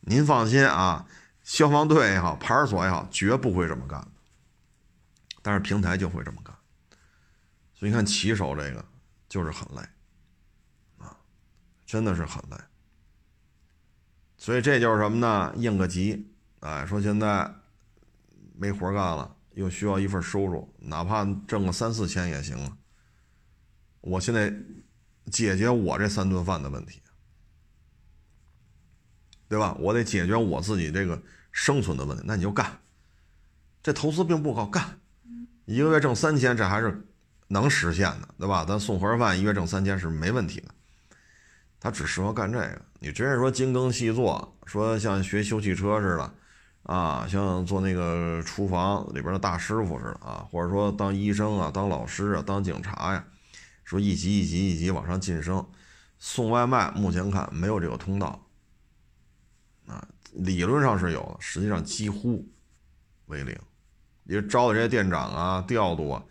[0.01, 1.07] 您放心啊，
[1.43, 4.07] 消防队也好，派出所也好，绝不会这么干。
[5.41, 6.55] 但是平台就会这么干，
[7.73, 8.85] 所以你看骑手这个
[9.27, 9.81] 就是很累
[10.99, 11.17] 啊，
[11.85, 12.57] 真的是很累。
[14.43, 15.53] 所以这就是什么呢？
[15.55, 16.27] 应个急，
[16.59, 17.49] 哎，说现在
[18.57, 19.37] 没活干了。
[19.53, 22.77] 又需要一份收入，哪怕挣个三四千也行啊。
[24.01, 24.53] 我现在
[25.31, 27.01] 解决我这三顿饭的问题，
[29.47, 29.77] 对吧？
[29.79, 31.23] 我得解决我自己这个
[31.53, 32.23] 生存的问题。
[32.27, 32.81] 那你就干，
[33.81, 34.99] 这投资并不高，干
[35.63, 37.07] 一个月挣三千，这还是
[37.47, 38.65] 能实现的，对吧？
[38.65, 40.75] 咱送盒饭，一月挣三千是没问题的。
[41.83, 42.81] 他只适合干这个。
[42.99, 46.33] 你真是说精耕细作，说像学修汽车似的。
[46.83, 53.25] 啊，像做那个厨房里边的大师傅似的啊，或者说当医生啊、当老师啊、当警察呀，
[53.85, 55.65] 说一级一级一级往上晋升，
[56.19, 58.45] 送外卖目前看没有这个通道
[59.87, 62.45] 啊，理论上是有的，实际上几乎
[63.27, 63.57] 为零。
[64.25, 66.21] 因为招的这些店长啊、调度啊，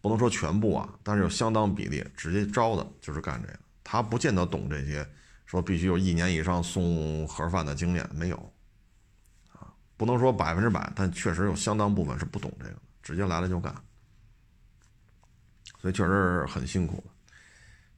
[0.00, 3.58] 不能说全部啊，但是有相当比例直接招的就是干这个，
[3.90, 5.08] 他不见得懂这些，
[5.46, 8.36] 说必须有一年以上送盒饭的经验没有。
[9.50, 13.74] 啊不能说百分之百，但确实有相当部分是不懂这个，直接来了就干，
[15.80, 17.02] 所以确实是很辛苦。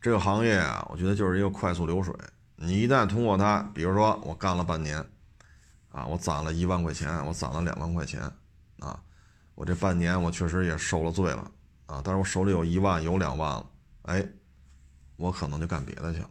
[0.01, 2.14] 这个行业啊，我觉得就是一个快速流水。
[2.55, 5.05] 你一旦通过它，比如说我干了半年，
[5.91, 8.22] 啊，我攒了一万块钱，我攒了两万块钱，
[8.78, 9.03] 啊，
[9.57, 11.51] 我这半年我确实也受了罪了，
[11.86, 13.70] 啊，但是我手里有一万有两万了，
[14.03, 14.26] 哎，
[15.20, 16.30] 我可能就干别的去了，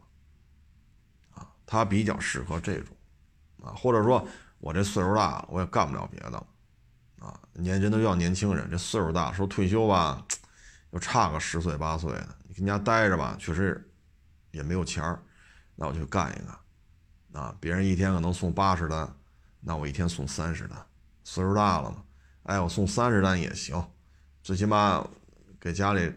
[1.36, 2.96] 啊，他比较适合这种，
[3.64, 4.28] 啊，或者说。
[4.62, 6.38] 我这岁数大了，我也干不了别的，
[7.20, 10.22] 啊，年人都要年轻人，这岁数大，说退休吧，
[10.92, 13.90] 又差个十岁八岁的，你跟家待着吧，确实
[14.52, 15.24] 也没有钱儿，
[15.76, 19.16] 那我就干一个，啊，别人一天可能送八十单，
[19.62, 20.78] 那我一天送三十单，
[21.24, 22.04] 岁数大了嘛，
[22.44, 23.82] 哎，我送三十单也行，
[24.44, 25.08] 最起码
[25.58, 26.14] 给家里，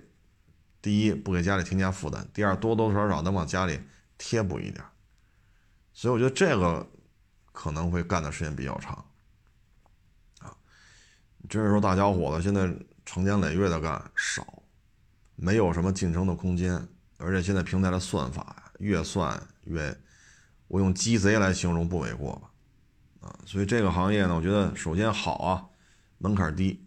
[0.83, 3.81] 第一不给家里添加负担，第二多多少少能往家里
[4.19, 4.85] 贴补一点，
[5.93, 6.85] 所以我觉得这个
[7.53, 9.05] 可能会干的时间比较长，
[10.41, 10.53] 啊，
[11.49, 12.69] 真是说大小伙子现在
[13.07, 14.63] 成年累月的干少，
[15.37, 19.97] 没有什么晋升的空间，而且现在平台的算法，越算越，
[20.67, 25.65] 我用鸡贼来形容不为过吧，啊，所以这个行业呢，我觉得首先好啊，
[26.19, 26.85] 门槛低，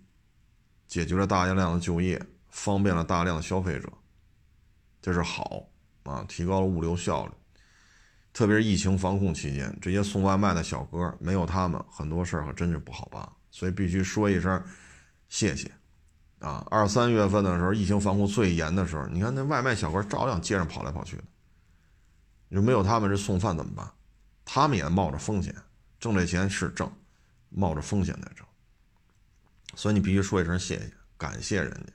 [0.86, 2.22] 解决了大量的就业，
[2.56, 3.92] 方便了大量的消费者，
[5.02, 5.68] 这是好
[6.04, 7.34] 啊，提高了物流效率。
[8.32, 13.30] 特别是疫情防控期间，这些送外卖的小哥没有他们，很多事儿可真是不好办。
[13.52, 14.64] 所以必须说一声
[15.28, 15.70] 谢谢
[16.40, 16.66] 啊！
[16.72, 21.24] 二三月份的时候，疫情防控最严的时候，你看那外卖小哥照样街上跑来跑去的。
[22.48, 23.92] 你说没有他们，这送饭怎么办？
[24.46, 25.54] 他们也冒着风险，
[26.00, 26.90] 挣这钱是挣，
[27.50, 28.46] 冒着风险在挣。
[29.76, 31.94] 所以你必须说一声谢谢，感谢人家。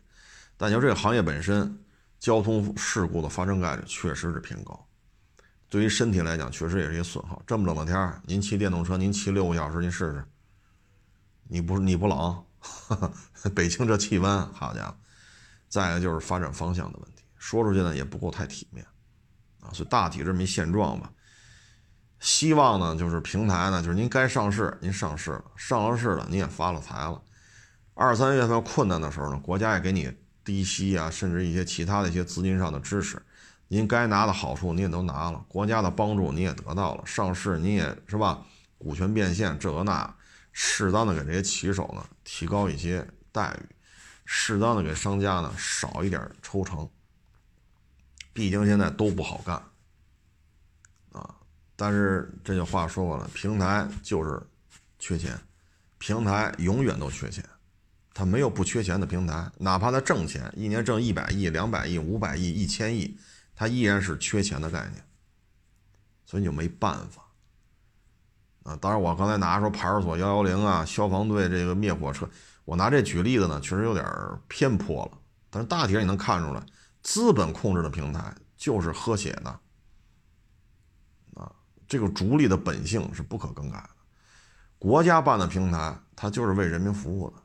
[0.61, 1.75] 但你说这个行业本身，
[2.19, 4.87] 交通事故的发生概率确实是偏高。
[5.71, 7.43] 对于身体来讲，确实也是一损耗。
[7.47, 10.23] 这么冷的天儿，您骑电动车，您骑六个小时，您试试，
[11.49, 12.45] 你不你不冷？
[13.57, 14.97] 北京这气温，好家伙！
[15.71, 18.87] 再一个就是发展方向的问题，说出去呢也不够太体面
[19.61, 19.73] 啊。
[19.73, 21.11] 所以大体这么一现状吧。
[22.19, 27.23] 希望呢就是平台呢，就是您该上市您上市了，上了市了您也发了财了。
[27.95, 33.20] 二三月份困难的时候呢，国家也给你低息啊，甚至一些其他的一些资金上的支持。
[33.68, 38.45] 您该拿的好处你也都拿了，国家的帮助你也得到了，上市你也是吧？
[38.78, 40.16] 股权变现这个那，
[40.53, 43.74] 适当的给这些骑手呢提高一些待遇，
[44.24, 46.88] 适当的给商家呢少一点抽成。
[48.32, 49.62] 毕竟现在都不好干
[51.12, 51.36] 啊。
[51.76, 54.41] 但是这句话说过了，平台就是
[54.99, 55.38] 缺钱，
[55.99, 57.45] 平台永远都缺钱，
[58.21, 63.16] 它没有不缺钱的平台，哪怕它挣钱，一年挣一百亿、两百亿、五百亿、一千亿。
[63.57, 65.03] 它依然是缺钱的概念，
[66.27, 67.23] 所以你就没办法
[68.64, 68.77] 啊。
[68.77, 72.29] 当然，我刚才拿说派出所幺幺零啊，消防队这个灭火车，
[72.66, 74.05] 我拿这举例子呢，确实有点
[74.49, 75.18] 偏颇了。
[75.49, 76.62] 但是大体上你能看出来，
[77.03, 79.51] 资本控制的平台就是喝血的
[81.41, 81.51] 啊，
[81.89, 83.91] 这个逐利的本性是不可更改的。
[84.79, 87.37] 国家办的平台，它就是为人民服务的。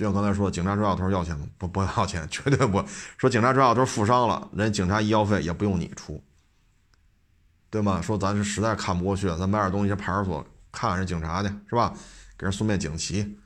[0.00, 1.46] 就像刚才说，警察抓小偷要钱吗？
[1.58, 2.82] 不，不要钱， 绝对不。
[3.18, 6.24] 说警察抓小偷负伤了，人警察医药费也不用你出，
[7.68, 8.00] 对吗？
[8.00, 10.42] 说咱是实在看不过去了，咱买点东西去，派出所
[10.72, 11.92] 看看人警察去，是吧？
[12.38, 13.38] 给人送面锦旗，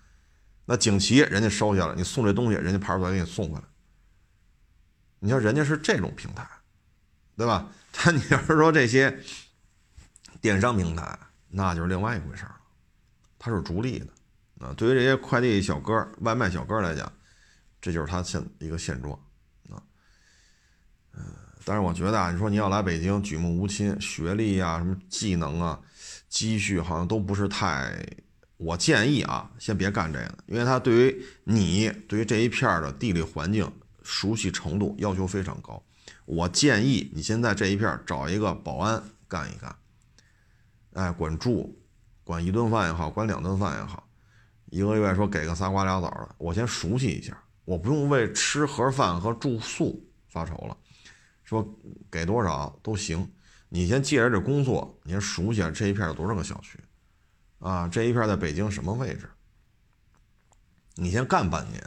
[0.67, 3.65] 那锦旗人家收下了，你送这东西，人家派出所给你送回来。
[5.19, 6.49] 你像人家是这种平台，
[7.37, 7.69] 对吧？
[7.91, 9.19] 但你要是说这些
[10.41, 12.55] 电商平台，那就是另外一回事了，
[13.41, 14.07] 它是逐利的。
[14.61, 17.13] 啊，对于这些快递小哥、外卖小哥来讲，
[17.81, 19.13] 这就是他现一个现状
[19.71, 19.83] 啊。
[21.15, 21.23] 嗯，
[21.65, 25.81] 但是我觉得啊，你说你要来北京举目无亲，学历啊、什么技能啊、
[26.29, 27.95] 积蓄好像都不是太。
[28.57, 33.71] 我建议啊，先别干这个，因为他对于你对于这一片的地理环境
[34.05, 35.83] 熟悉程度要求非常高。
[36.25, 39.77] 我建议你先在这一片找一个保安干一干，
[40.93, 41.77] 哎，管住，
[42.23, 44.04] 管一顿饭也好，管两顿饭也好。
[44.75, 50.77] 一个月说给个仨瓜俩枣的，我先熟悉一下，我不用为吃盒饭和住宿发愁了。
[51.45, 51.65] 说
[52.11, 53.31] 给多少都行，
[53.69, 56.77] 你先借着这工作，你先熟悉下这一片有多少个小区，
[57.61, 59.31] 啊，这一片在北京什么位置？
[60.97, 61.81] 你先干半年，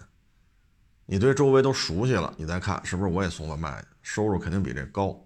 [1.06, 5.22] 你对周围都熟悉了，你再看是不是我也送外卖，收入肯定比这高。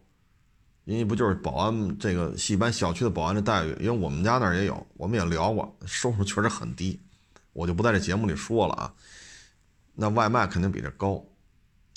[0.86, 6.99] 因为不就是保安这个一般小区的保安的待遇，因为我们家那儿也有，我们也聊过，收入确实很低。
[7.54, 8.93] 我就不在这节目里说了啊，
[9.93, 11.24] 那外卖肯定比这高，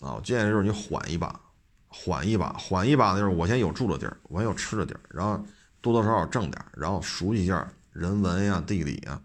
[0.01, 1.41] 啊，我建议就是你缓一把，
[1.89, 5.43] 缓一把，缓一把呢，就是我先有住的地儿，我先有吃的地儿，然后
[5.81, 9.21] 多多少少挣点，然后熟悉一下人文呀、地理呀，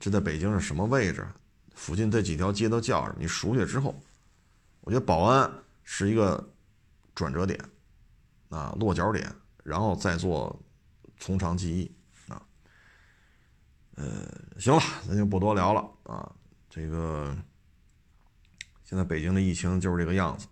[0.00, 1.26] 这在北京是什么位置，
[1.74, 3.94] 附近这几条街都叫什么，你熟悉之后，
[4.80, 5.50] 我觉得保安
[5.84, 6.52] 是一个
[7.14, 7.60] 转折点，
[8.48, 9.32] 啊，落脚点，
[9.62, 10.60] 然后再做
[11.18, 11.92] 从长计议。
[13.96, 14.26] 呃，
[14.58, 16.30] 行了，咱就不多聊了啊。
[16.68, 17.36] 这个
[18.84, 20.46] 现在北京的疫情就是这个样子，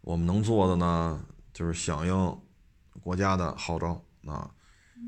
[0.00, 2.40] 我们能做的呢，就是响应
[3.00, 4.50] 国家的号召啊。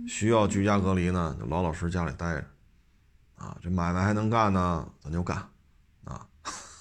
[0.06, 2.46] 需要居家隔离呢，就老老实实家里待着
[3.36, 3.56] 啊。
[3.60, 5.36] 这买卖还能干呢，咱就干
[6.04, 6.28] 啊。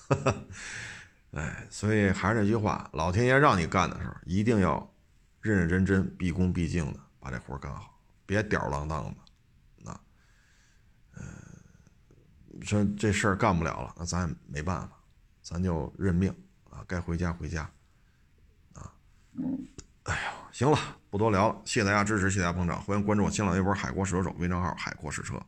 [1.31, 4.93] 哎，所以还是那句话，老天爷让你干的时候，一定要
[5.41, 9.15] 认认真真、毕恭毕敬的把这活干好，别吊儿郎当的。
[12.61, 14.89] 说这事儿干不了了，那咱也没办法，
[15.41, 16.33] 咱就认命
[16.69, 17.69] 啊，该回家回家，
[18.73, 18.91] 啊，
[20.03, 20.37] 哎呦。
[20.51, 20.77] 行了，
[21.11, 25.39] 不多聊了，谢谢大家支持，谢谢大家捧场，欢迎关注我新浪微博“海阔试车手”微账号“海阔试车”。